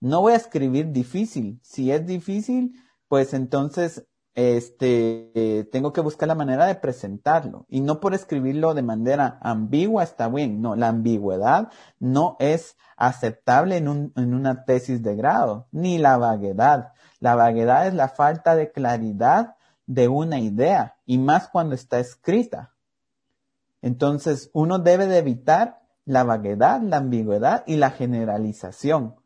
[0.00, 1.60] No voy a escribir difícil.
[1.62, 2.72] Si es difícil,
[3.08, 8.82] pues entonces este, tengo que buscar la manera de presentarlo y no por escribirlo de
[8.82, 10.62] manera ambigua está bien.
[10.62, 16.16] No, la ambigüedad no es aceptable en, un, en una tesis de grado, ni la
[16.18, 16.92] vaguedad.
[17.20, 19.56] La vaguedad es la falta de claridad
[19.86, 22.74] de una idea y más cuando está escrita.
[23.82, 29.16] Entonces, uno debe de evitar la vaguedad, la ambigüedad y la generalización.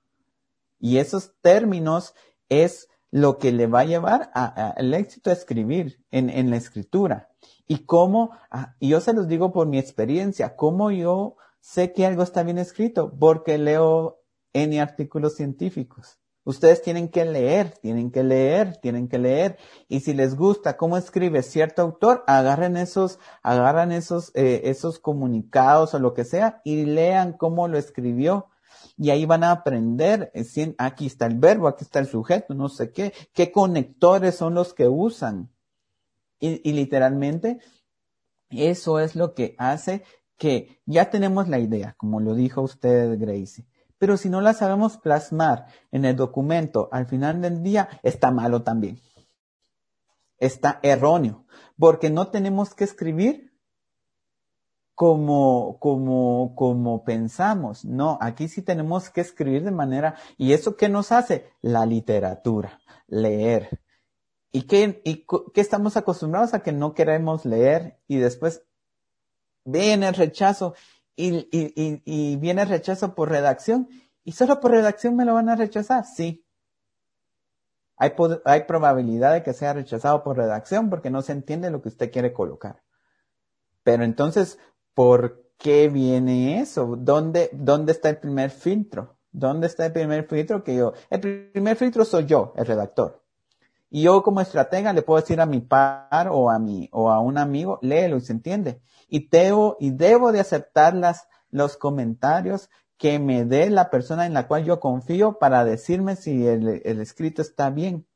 [0.78, 2.14] Y esos términos
[2.48, 7.28] es lo que le va a llevar al éxito a escribir en, la escritura.
[7.68, 12.06] Y cómo, ah, y yo se los digo por mi experiencia, cómo yo sé que
[12.06, 14.22] algo está bien escrito, porque leo
[14.52, 16.21] N artículos científicos.
[16.44, 19.58] Ustedes tienen que leer, tienen que leer, tienen que leer.
[19.88, 25.94] Y si les gusta cómo escribe cierto autor, agarren esos, agarran esos, eh, esos comunicados
[25.94, 28.48] o lo que sea y lean cómo lo escribió.
[28.96, 32.68] Y ahí van a aprender, eh, aquí está el verbo, aquí está el sujeto, no
[32.68, 35.50] sé qué, qué conectores son los que usan.
[36.40, 37.60] Y, y literalmente,
[38.50, 40.02] eso es lo que hace
[40.36, 43.64] que ya tenemos la idea, como lo dijo usted, Gracie
[44.02, 48.64] pero si no la sabemos plasmar en el documento al final del día, está malo
[48.64, 48.98] también.
[50.38, 51.46] Está erróneo,
[51.78, 53.52] porque no tenemos que escribir
[54.96, 57.84] como, como, como pensamos.
[57.84, 61.52] No, aquí sí tenemos que escribir de manera, ¿y eso qué nos hace?
[61.60, 63.82] La literatura, leer.
[64.50, 65.24] ¿Y qué, y
[65.54, 68.64] qué estamos acostumbrados a que no queremos leer y después
[69.64, 70.74] viene el rechazo
[71.16, 73.88] y, y, y, viene rechazo por redacción.
[74.24, 76.04] ¿Y solo por redacción me lo van a rechazar?
[76.04, 76.46] Sí.
[77.96, 78.12] Hay,
[78.44, 82.10] hay probabilidad de que sea rechazado por redacción porque no se entiende lo que usted
[82.10, 82.82] quiere colocar.
[83.82, 84.58] Pero entonces,
[84.94, 86.96] ¿por qué viene eso?
[86.98, 89.18] ¿Dónde, dónde está el primer filtro?
[89.30, 90.92] ¿Dónde está el primer filtro que yo?
[91.10, 93.21] El primer filtro soy yo, el redactor.
[93.94, 97.20] Y yo como estratega le puedo decir a mi par o a mi, o a
[97.20, 102.70] un amigo, léelo y se entiende y debo, y debo de aceptar las, los comentarios
[102.96, 107.00] que me dé la persona en la cual yo confío para decirme si el, el
[107.02, 108.06] escrito está bien.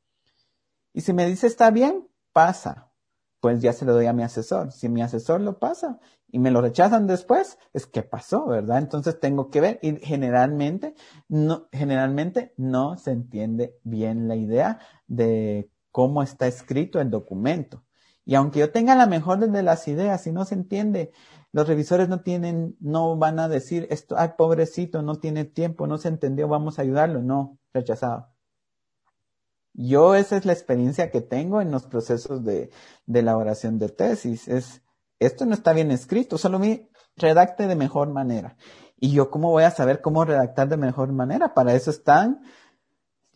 [0.95, 2.86] Y si me dice está bien, pasa.
[3.41, 4.73] Pues ya se lo doy a mi asesor.
[4.73, 8.79] Si mi asesor lo pasa y me lo rechazan después, es que pasó, ¿verdad?
[8.79, 10.95] Entonces tengo que ver y generalmente
[11.29, 17.85] no, generalmente no se entiende bien la idea de cómo está escrito el documento.
[18.25, 21.13] Y aunque yo tenga la mejor de las ideas, si no se entiende,
[21.53, 25.97] los revisores no tienen, no van a decir esto, ay, pobrecito, no tiene tiempo, no
[25.97, 27.23] se entendió, vamos a ayudarlo.
[27.23, 28.36] No, rechazado.
[29.79, 32.71] Yo esa es la experiencia que tengo en los procesos de,
[33.07, 34.49] elaboración de tesis.
[34.49, 34.83] Es,
[35.19, 38.57] esto no está bien escrito, solo me redacte de mejor manera.
[38.99, 41.53] Y yo, ¿cómo voy a saber cómo redactar de mejor manera?
[41.53, 42.41] Para eso están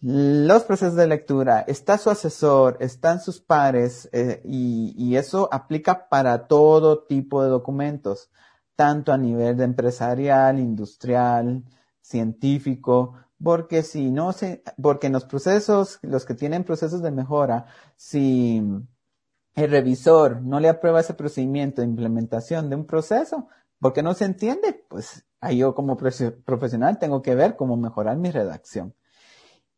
[0.01, 6.47] los procesos de lectura, está su asesor, están sus pares eh, y, eso aplica para
[6.47, 8.31] todo tipo de documentos,
[8.77, 11.65] tanto a nivel de empresarial, industrial,
[12.01, 17.67] científico, porque si no se, porque en los procesos, los que tienen procesos de mejora,
[17.97, 18.63] si
[19.55, 24.27] el revisor no le aprueba ese procedimiento de implementación de un proceso, porque no se
[24.27, 28.95] entiende, pues ahí yo como profesional tengo que ver cómo mejorar mi redacción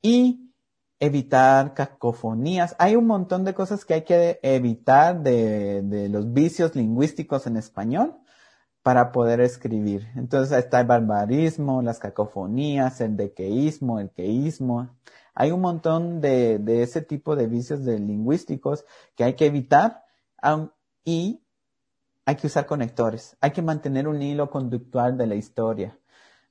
[0.02, 0.52] y
[0.98, 2.74] evitar cacofonías.
[2.78, 7.56] Hay un montón de cosas que hay que evitar de, de los vicios lingüísticos en
[7.56, 8.21] español
[8.82, 10.08] para poder escribir.
[10.16, 14.90] Entonces está el barbarismo, las cacofonías, el dequeísmo, el queísmo.
[15.34, 20.04] Hay un montón de, de ese tipo de vicios de lingüísticos que hay que evitar
[21.04, 21.42] y
[22.26, 23.36] hay que usar conectores.
[23.40, 25.98] Hay que mantener un hilo conductual de la historia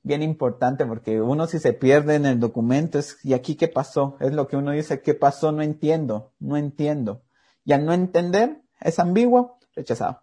[0.02, 4.16] bien importante porque uno si se pierde en el documento es, ¿y aquí qué pasó?
[4.20, 5.52] Es lo que uno dice, ¿qué pasó?
[5.52, 7.22] No entiendo, no entiendo.
[7.64, 10.22] Y al no entender, es ambiguo, rechazado.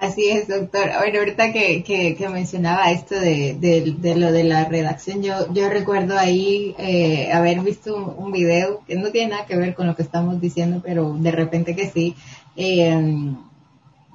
[0.00, 0.92] Así es, doctor.
[0.98, 6.18] Bueno, ahorita que, que, mencionaba esto de, de, lo de la redacción, yo, yo recuerdo
[6.18, 10.02] ahí eh, haber visto un, video que no tiene nada que ver con lo que
[10.02, 12.16] estamos diciendo, pero de repente que sí.
[12.56, 13.34] Eh,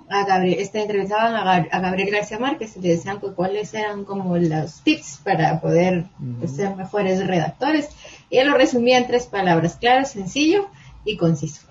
[0.10, 4.38] a Gabriel, este, entrevistaban a, Gabriel García Márquez y le decían pues, cuáles eran como
[4.38, 6.06] los tips para poder
[6.40, 7.90] pues, ser mejores redactores.
[8.32, 10.68] Y él lo resumía en tres palabras, claro, sencillo
[11.06, 11.62] y conciso.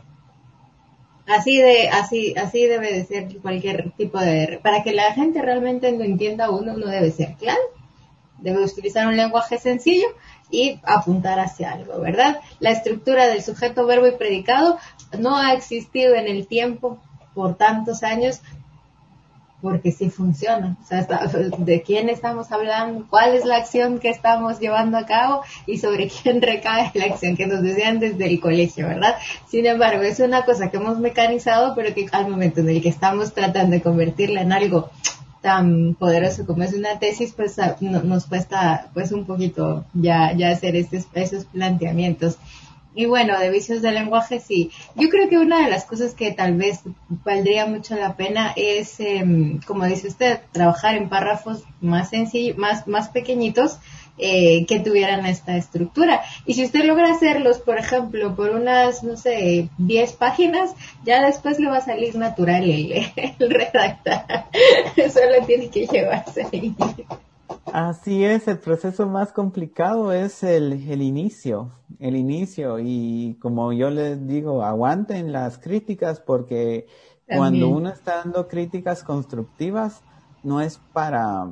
[1.26, 5.90] Así de, así, así debe de ser cualquier tipo de, para que la gente realmente
[5.92, 7.62] lo entienda uno, uno debe ser claro,
[8.38, 10.08] debe utilizar un lenguaje sencillo
[10.50, 12.40] y apuntar hacia algo, ¿verdad?
[12.60, 14.78] La estructura del sujeto, verbo y predicado
[15.18, 16.98] no ha existido en el tiempo
[17.34, 18.40] por tantos años
[19.64, 20.76] porque sí funciona.
[20.82, 21.06] O sea,
[21.58, 26.08] de quién estamos hablando, cuál es la acción que estamos llevando a cabo y sobre
[26.22, 29.16] quién recae la acción que nos decían desde el colegio, ¿verdad?
[29.48, 32.90] Sin embargo, es una cosa que hemos mecanizado, pero que al momento en el que
[32.90, 34.90] estamos tratando de convertirla en algo
[35.40, 40.76] tan poderoso como es una tesis, pues nos cuesta pues un poquito ya, ya hacer
[40.76, 42.36] estos, esos planteamientos.
[42.94, 44.70] Y bueno, de vicios del lenguaje, sí.
[44.94, 49.00] Yo creo que una de las cosas que tal vez valdría mucho la pena es,
[49.00, 53.78] em, como dice usted, trabajar en párrafos más sencillos, más, más pequeñitos,
[54.16, 56.22] eh, que tuvieran esta estructura.
[56.46, 60.70] Y si usted logra hacerlos, por ejemplo, por unas, no sé, 10 páginas,
[61.04, 64.46] ya después le va a salir natural el, el redactar.
[65.12, 66.76] Solo tiene que llevarse ahí.
[67.74, 72.78] Así es, el proceso más complicado es el, el inicio, el inicio.
[72.78, 76.86] Y como yo les digo, aguanten las críticas porque
[77.26, 80.02] cuando uno está dando críticas constructivas
[80.44, 81.48] no es para,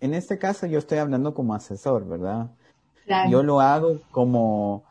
[0.00, 2.50] en este caso yo estoy hablando como asesor, ¿verdad?
[3.30, 4.82] Yo lo hago como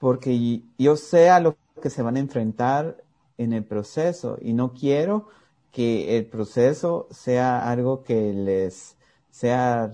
[0.00, 2.96] porque yo sé a lo que se van a enfrentar
[3.38, 5.28] en el proceso y no quiero
[5.70, 8.96] que el proceso sea algo que les
[9.32, 9.90] sea,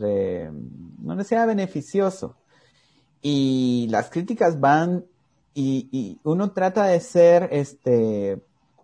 [0.99, 2.37] no le sea beneficioso.
[3.23, 5.05] Y las críticas van
[5.55, 8.41] y, uno trata de ser, este,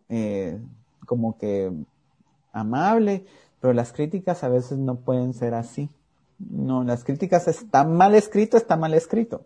[0.09, 0.59] eh,
[1.07, 1.73] como que
[2.53, 3.27] amable,
[3.61, 5.89] pero las críticas a veces no pueden ser así.
[6.39, 9.45] No, las críticas están mal escrito, está mal escrito.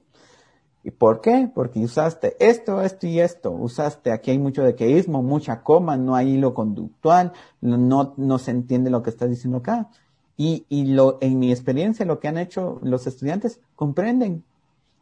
[0.85, 1.51] ¿Y por qué?
[1.55, 3.51] Porque usaste esto, esto y esto.
[3.51, 8.89] Usaste, aquí hay mucho dequeísmo, mucha coma, no hay hilo conductual, no, no se entiende
[8.89, 9.91] lo que estás diciendo acá.
[10.39, 14.45] Y, y lo, en mi experiencia, lo que han hecho los estudiantes, comprenden.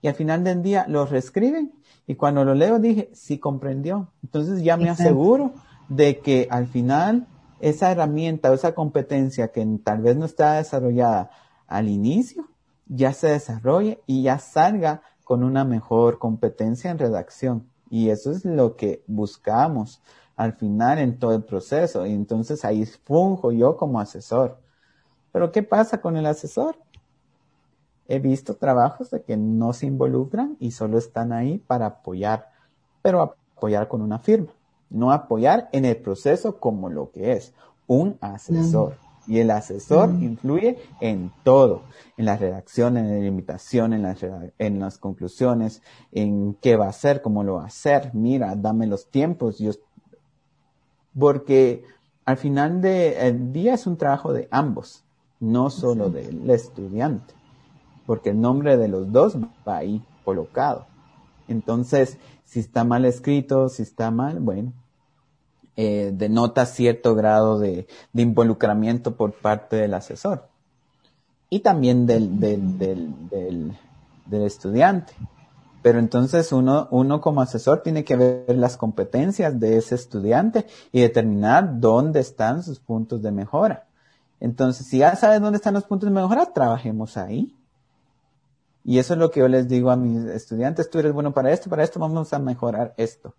[0.03, 1.73] Y al final del día lo reescriben.
[2.07, 4.09] Y cuando lo leo dije, sí comprendió.
[4.25, 5.53] Entonces ya me aseguro
[5.89, 7.29] de que al final
[7.61, 11.31] esa herramienta o esa competencia que tal vez no está desarrollada
[11.67, 12.49] al inicio,
[12.87, 17.69] ya se desarrolle y ya salga con una mejor competencia en redacción.
[17.91, 20.01] Y eso es lo que buscamos
[20.37, 22.07] al final en todo el proceso.
[22.07, 24.59] Y entonces ahí funjo yo como asesor.
[25.37, 26.79] Pero ¿qué pasa con el asesor?
[28.09, 32.49] He visto trabajos de que no se involucran y solo están ahí para apoyar,
[33.03, 34.55] pero apoyar con una firma,
[34.89, 37.53] no apoyar en el proceso como lo que es
[37.87, 38.97] un asesor.
[39.27, 41.83] Y el asesor influye en todo,
[42.17, 44.25] en la redacción, en la limitación, en las,
[44.57, 45.83] en las conclusiones,
[46.13, 48.11] en qué va a hacer, cómo lo va a hacer.
[48.15, 49.59] Mira, dame los tiempos.
[49.59, 49.73] Yo,
[51.19, 51.85] porque
[52.25, 55.03] al final del día es un trabajo de ambos
[55.41, 57.35] no solo del estudiante,
[58.07, 60.87] porque el nombre de los dos va ahí colocado.
[61.49, 64.73] Entonces, si está mal escrito, si está mal, bueno,
[65.77, 70.49] eh, denota cierto grado de, involucramiento por parte del asesor
[71.51, 75.13] y también del, del, del, del, estudiante.
[75.83, 81.01] Pero entonces uno, uno como asesor tiene que ver las competencias de ese estudiante y
[81.01, 83.86] determinar dónde están sus puntos de mejora.
[84.41, 87.55] Entonces, si ya sabes dónde están los puntos de mejora, trabajemos ahí.
[88.85, 91.53] Y eso es lo que yo les digo a mis estudiantes, tú eres bueno para
[91.53, 93.35] esto, para esto vamos a mejorar esto.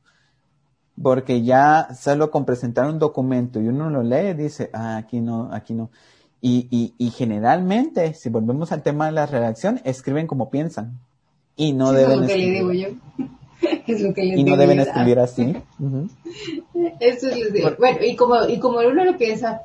[1.02, 5.50] Porque ya solo con presentar un documento y uno lo lee, dice, ah, aquí no,
[5.54, 5.90] aquí no.
[6.42, 11.00] Y, y, y generalmente, si volvemos al tema de la redacción, escriben como piensan.
[11.56, 12.88] Y no deben es lo que le digo yo.
[13.88, 15.56] es lo que les y no deben escribir así.
[17.00, 19.62] Eso es lo Bueno, y como, y como uno lo piensa,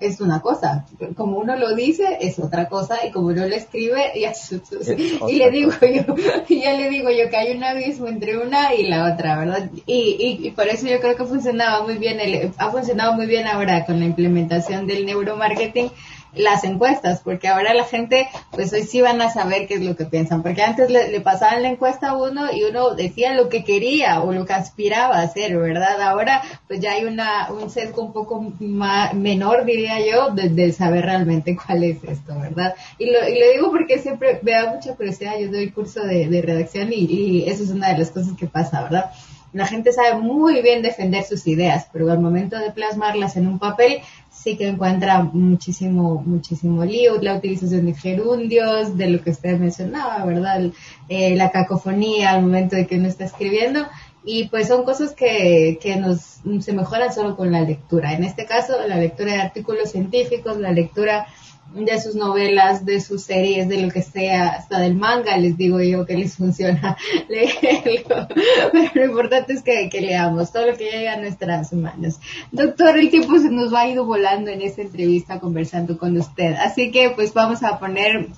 [0.00, 0.84] es una cosa,
[1.16, 3.06] como uno lo dice es otra cosa.
[3.06, 4.32] Y como uno lo escribe ya,
[5.28, 6.14] y le digo yo,
[6.48, 9.70] ya le digo yo que hay un abismo entre una y la otra, ¿verdad?
[9.86, 13.46] Y, y, por eso yo creo que funcionaba muy bien, el, ha funcionado muy bien
[13.46, 15.90] ahora con la implementación del neuromarketing
[16.36, 19.96] las encuestas, porque ahora la gente, pues hoy sí van a saber qué es lo
[19.96, 23.64] que piensan, porque antes le, pasaban la encuesta a uno y uno decía lo que
[23.64, 26.00] quería o lo que aspiraba a hacer, ¿verdad?
[26.00, 31.04] Ahora, pues ya hay una, un sesgo un poco más, menor, diría yo, de, saber
[31.04, 32.74] realmente cuál es esto, ¿verdad?
[32.98, 36.42] Y lo, y lo digo porque siempre me da mucha curiosidad, yo doy curso de,
[36.42, 39.10] redacción y, y eso es una de las cosas que pasa, ¿verdad?
[39.56, 43.58] La gente sabe muy bien defender sus ideas, pero al momento de plasmarlas en un
[43.58, 44.02] papel
[44.36, 50.24] sí que encuentra muchísimo, muchísimo lío, la utilización de gerundios, de lo que usted mencionaba,
[50.24, 50.70] ¿verdad?
[51.08, 53.86] Eh, la cacofonía al momento de que uno está escribiendo.
[54.28, 58.12] Y pues son cosas que, que nos, se mejoran solo con la lectura.
[58.12, 61.28] En este caso, la lectura de artículos científicos, la lectura
[61.74, 65.80] de sus novelas, de sus series, de lo que sea, hasta del manga, les digo
[65.80, 66.96] yo que les funciona
[67.28, 68.28] leerlo.
[68.72, 72.18] Pero lo importante es que, que, leamos todo lo que llega a nuestras manos.
[72.52, 76.54] Doctor, el tiempo se nos va a ido volando en esta entrevista conversando con usted.
[76.54, 78.28] Así que pues vamos a poner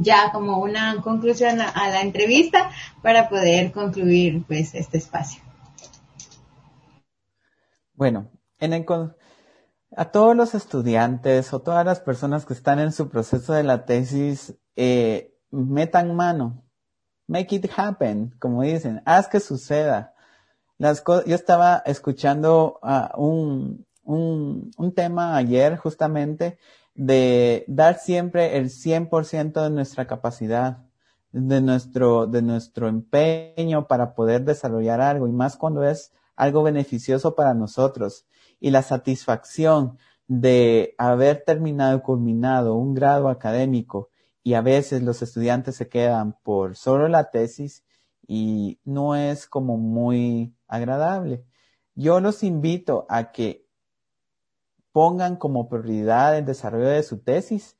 [0.00, 2.70] ya como una conclusión a, la entrevista
[3.02, 5.42] para poder concluir pues este espacio.
[7.94, 8.30] Bueno,
[8.60, 8.86] en el,
[9.96, 13.84] a todos los estudiantes o todas las personas que están en su proceso de la
[13.84, 16.62] tesis, eh, metan mano,
[17.26, 20.14] make it happen, como dicen, haz que suceda.
[20.76, 26.58] Las yo estaba escuchando uh, un, un, un tema ayer justamente
[26.98, 30.78] de dar siempre el 100% de nuestra capacidad,
[31.30, 37.36] de nuestro, de nuestro empeño para poder desarrollar algo y más cuando es algo beneficioso
[37.36, 38.26] para nosotros
[38.58, 39.96] y la satisfacción
[40.26, 44.10] de haber terminado culminado un grado académico
[44.42, 47.84] y a veces los estudiantes se quedan por solo la tesis
[48.26, 51.44] y no es como muy agradable.
[51.94, 53.67] Yo los invito a que
[54.98, 57.76] pongan como prioridad el desarrollo de su tesis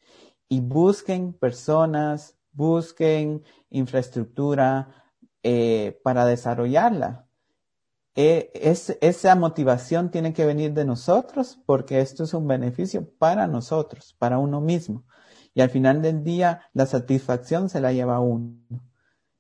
[0.49, 5.11] y busquen personas, busquen infraestructura
[5.43, 7.27] eh, para desarrollarla.
[8.15, 14.15] Es, esa motivación tiene que venir de nosotros porque esto es un beneficio para nosotros,
[14.17, 15.05] para uno mismo.
[15.55, 18.61] Y al final del día, la satisfacción se la lleva uno.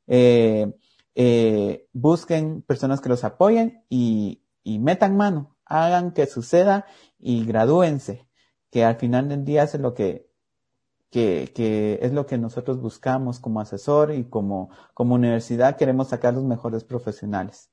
[0.08, 0.76] Eh,
[1.14, 6.86] eh, busquen personas que los apoyen y metan mano, hagan que suceda
[7.18, 8.28] y gradúense,
[8.70, 10.30] que al final del día es lo que,
[11.10, 16.34] que, que, es lo que nosotros buscamos como asesor y como, como universidad queremos sacar
[16.34, 17.70] los mejores profesionales.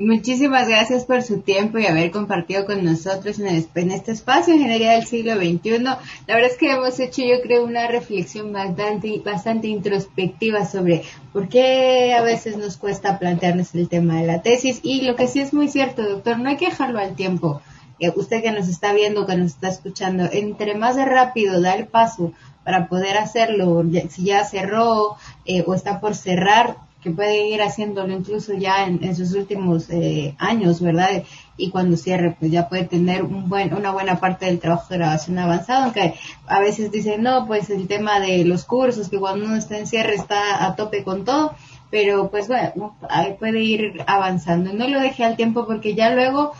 [0.00, 5.06] Muchísimas gracias por su tiempo y haber compartido con nosotros en, este espacio Ingeniería del
[5.06, 5.78] siglo XXI.
[5.80, 11.48] La verdad es que hemos hecho, yo creo, una reflexión bastante, bastante introspectiva sobre por
[11.48, 15.40] qué a veces nos cuesta plantearnos el tema de la tesis y lo que sí
[15.40, 17.60] es muy cierto, doctor, no hay que dejarlo al tiempo.
[17.98, 21.88] Eh, usted que nos está viendo, que nos está escuchando, entre más rápido da el
[21.88, 22.32] paso
[22.62, 28.12] para poder hacerlo, si ya cerró eh, o está por cerrar, que puede ir haciéndolo
[28.12, 31.22] incluso ya en, sus últimos eh, años, ¿verdad?
[31.56, 34.98] Y cuando cierre, pues ya puede tener un buen, una buena parte del trabajo de
[34.98, 36.14] grabación avanzado, aunque
[36.46, 39.86] a veces dicen, no, pues el tema de los cursos, que cuando uno está en
[39.86, 41.54] cierre está a tope con todo,
[41.90, 44.72] pero pues bueno, ahí puede ir avanzando.
[44.72, 46.52] No lo deje al tiempo porque ya luego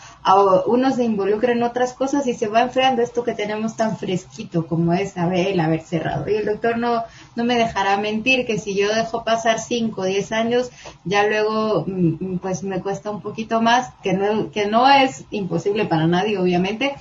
[0.67, 4.67] uno se involucra en otras cosas y se va enfriando esto que tenemos tan fresquito
[4.67, 6.29] como es haber, el haber cerrado.
[6.29, 7.05] Y el doctor no,
[7.37, 10.71] no me dejará mentir que si yo dejo pasar 5 o 10 años,
[11.05, 15.25] ya luego mm, mm, pues me cuesta un poquito más, que no, que no es
[15.31, 16.95] imposible para nadie obviamente,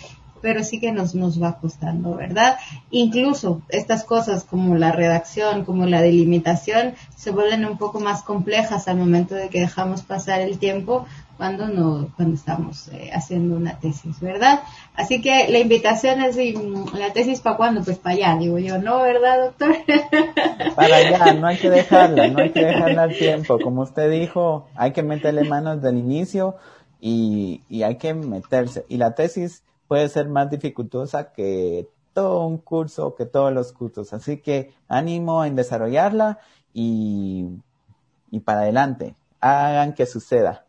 [0.47, 2.57] pero sí que nos, nos va costando, ¿verdad?
[2.89, 8.87] Incluso estas cosas como la redacción, como la delimitación, se vuelven un poco más complejas
[8.87, 13.77] al momento de que dejamos pasar el tiempo cuando no cuando estamos eh, haciendo una
[13.77, 14.61] tesis, ¿verdad?
[14.95, 19.01] Así que la invitación es la tesis para cuándo, pues para allá, digo yo, ¿no,
[19.01, 19.75] verdad, doctor?
[20.77, 24.69] Para allá, no hay que dejarla, no hay que dejarla al tiempo, como usted dijo,
[24.75, 26.55] hay que meterle manos del inicio
[27.01, 28.85] y, y hay que meterse.
[28.87, 34.13] Y la tesis puede ser más dificultosa que todo un curso, que todos los cursos.
[34.13, 36.39] Así que ánimo en desarrollarla
[36.73, 37.45] y,
[38.31, 39.15] y para adelante.
[39.39, 40.65] Hagan que suceda.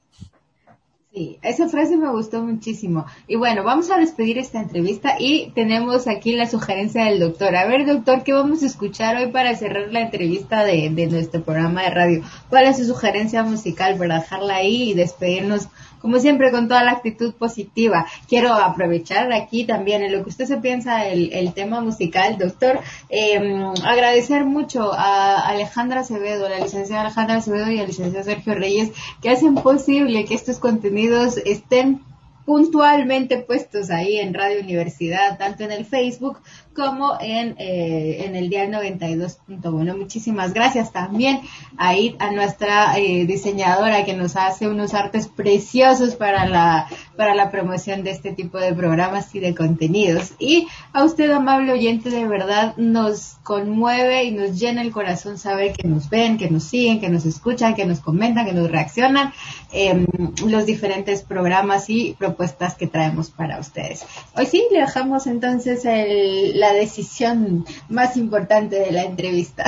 [1.11, 3.07] Sí, esa frase me gustó muchísimo.
[3.27, 7.57] Y bueno, vamos a despedir esta entrevista y tenemos aquí la sugerencia del doctor.
[7.57, 11.43] A ver, doctor, ¿qué vamos a escuchar hoy para cerrar la entrevista de, de nuestro
[11.43, 12.23] programa de radio?
[12.51, 15.69] ¿Cuál es su sugerencia musical para dejarla ahí y despedirnos
[16.01, 18.07] como siempre, con toda la actitud positiva.
[18.29, 23.41] Quiero aprovechar aquí también en lo que usted se piensa el, tema musical, doctor, eh,
[23.85, 28.93] agradecer mucho a Alejandra Acevedo, a la licenciada Alejandra Acevedo y al licenciado Sergio Reyes,
[29.23, 32.03] que hacen posible que estos contenidos estén
[32.49, 36.39] puntualmente puestos ahí en Radio Universidad, tanto en el Facebook
[36.79, 39.99] como en, eh, en el Dial 92.1.
[39.99, 41.41] Muchísimas gracias también
[41.77, 47.51] ahí a nuestra eh, diseñadora que nos hace unos artes preciosos para la, para la
[47.51, 50.35] promoción de este tipo de programas y de contenidos.
[50.39, 55.73] Y a usted, amable oyente, de verdad nos conmueve y nos llena el corazón saber
[55.73, 59.33] que nos ven, que nos siguen, que nos escuchan, que nos comentan, que nos reaccionan
[59.73, 60.07] eh,
[60.47, 64.05] los diferentes programas y propuestas que traemos para ustedes.
[64.37, 69.65] Hoy sí, le dejamos entonces el, la decisión más importante de la entrevista.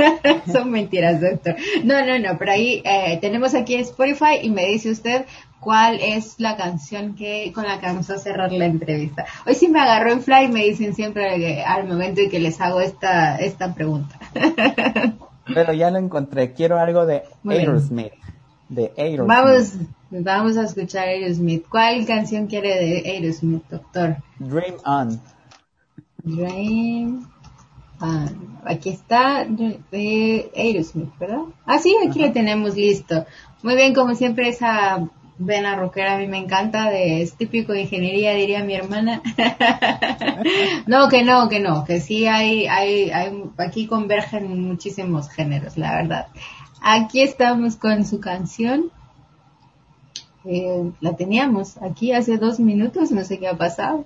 [0.52, 1.56] Son mentiras, doctor.
[1.84, 5.26] No, no, no, pero ahí eh, tenemos aquí Spotify y me dice usted
[5.64, 9.24] cuál es la canción que con la que vamos a cerrar la entrevista.
[9.46, 12.60] Hoy sí me agarró en fly y me dicen siempre al momento en que les
[12.60, 14.18] hago esta, esta pregunta.
[15.54, 16.52] Pero ya lo encontré.
[16.52, 18.12] Quiero algo de Aerosmith.
[18.68, 19.26] De Aerosmith.
[19.28, 19.72] Vamos,
[20.10, 21.66] vamos a escuchar Aerosmith.
[21.68, 24.16] ¿Cuál canción quiere de Aerosmith, doctor?
[24.38, 25.20] Dream On.
[26.24, 27.28] Dream
[28.00, 28.26] ah,
[28.64, 31.42] aquí está de Aerosmith, ¿verdad?
[31.66, 33.26] Ah, sí, aquí lo tenemos listo.
[33.62, 35.06] Muy bien, como siempre, esa
[35.36, 39.20] vena rockera a mí me encanta, de, es típico de ingeniería, diría mi hermana.
[40.86, 45.94] no, que no, que no, que sí hay, hay, hay, aquí convergen muchísimos géneros, la
[45.94, 46.28] verdad.
[46.80, 48.90] Aquí estamos con su canción.
[50.46, 54.04] Eh, la teníamos aquí hace dos minutos, no sé qué ha pasado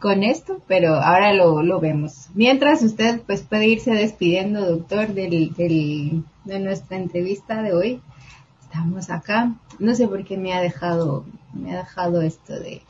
[0.00, 2.28] con esto, pero ahora lo, lo vemos.
[2.34, 8.00] Mientras usted pues puede irse despidiendo, doctor, del, del, de nuestra entrevista de hoy.
[8.62, 9.52] Estamos acá.
[9.78, 12.82] No sé por qué me ha dejado, me ha dejado esto de,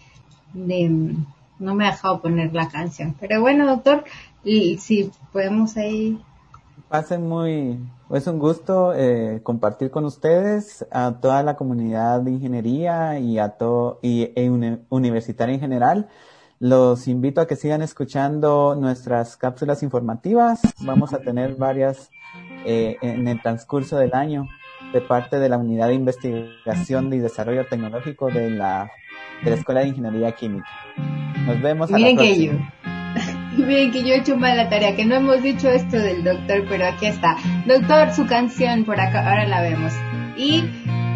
[0.54, 1.16] de
[1.58, 3.16] no me ha dejado poner la canción.
[3.18, 4.04] Pero bueno, doctor,
[4.44, 6.20] y si podemos ahí.
[6.88, 7.78] Pasen muy,
[8.10, 13.50] es un gusto eh, compartir con ustedes a toda la comunidad de ingeniería y a
[13.50, 14.50] todo y e
[14.90, 16.08] universitaria en general.
[16.62, 20.60] Los invito a que sigan escuchando nuestras cápsulas informativas.
[20.80, 22.10] Vamos a tener varias
[22.66, 24.46] eh, en el transcurso del año
[24.92, 28.90] de parte de la Unidad de Investigación y Desarrollo Tecnológico de la,
[29.42, 30.68] de la Escuela de Ingeniería Química.
[31.46, 31.90] Nos vemos.
[31.90, 32.52] Miren a la que yo.
[33.56, 36.66] Miren que yo he hecho mal la tarea, que no hemos dicho esto del doctor,
[36.68, 37.38] pero aquí está.
[37.66, 39.94] Doctor, su canción por acá, ahora la vemos.
[40.36, 40.68] Y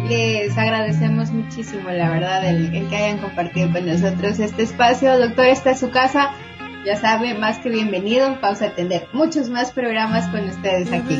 [0.07, 5.17] les agradecemos muchísimo, la verdad, el, que hayan compartido con nosotros este espacio.
[5.17, 6.31] Doctor, esta es su casa.
[6.85, 8.37] Ya sabe, más que bienvenido.
[8.41, 11.17] Vamos a atender muchos más programas con ustedes aquí.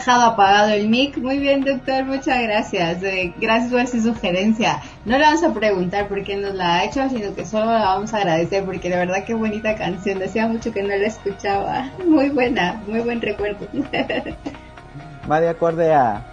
[0.00, 1.18] Dejado apagado el mic.
[1.18, 3.02] Muy bien, doctor, muchas gracias.
[3.02, 4.80] Eh, gracias por su sugerencia.
[5.04, 7.80] No le vamos a preguntar por qué nos la ha hecho, sino que solo la
[7.80, 10.18] vamos a agradecer porque de verdad qué bonita canción.
[10.18, 11.90] Decía mucho que no la escuchaba.
[12.06, 13.66] Muy buena, muy buen recuerdo.
[15.30, 16.24] Va de acorde a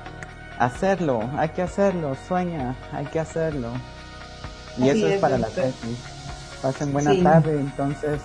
[0.58, 3.70] hacerlo, hay que hacerlo, sueña, hay que hacerlo.
[4.78, 6.00] Y eso es, para la tesis.
[6.62, 8.22] Pasen buena tarde, entonces.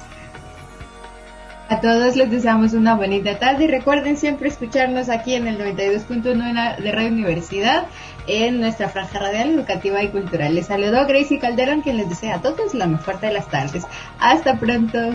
[1.73, 6.77] A todos les deseamos una bonita tarde y recuerden siempre escucharnos aquí en el 92.9
[6.77, 7.87] de Radio Universidad
[8.27, 10.55] en nuestra franja radial educativa y cultural.
[10.55, 13.85] Les saludó Gracie Calderón quien les desea a todos la mejor de las tardes.
[14.21, 15.15] Hasta pronto.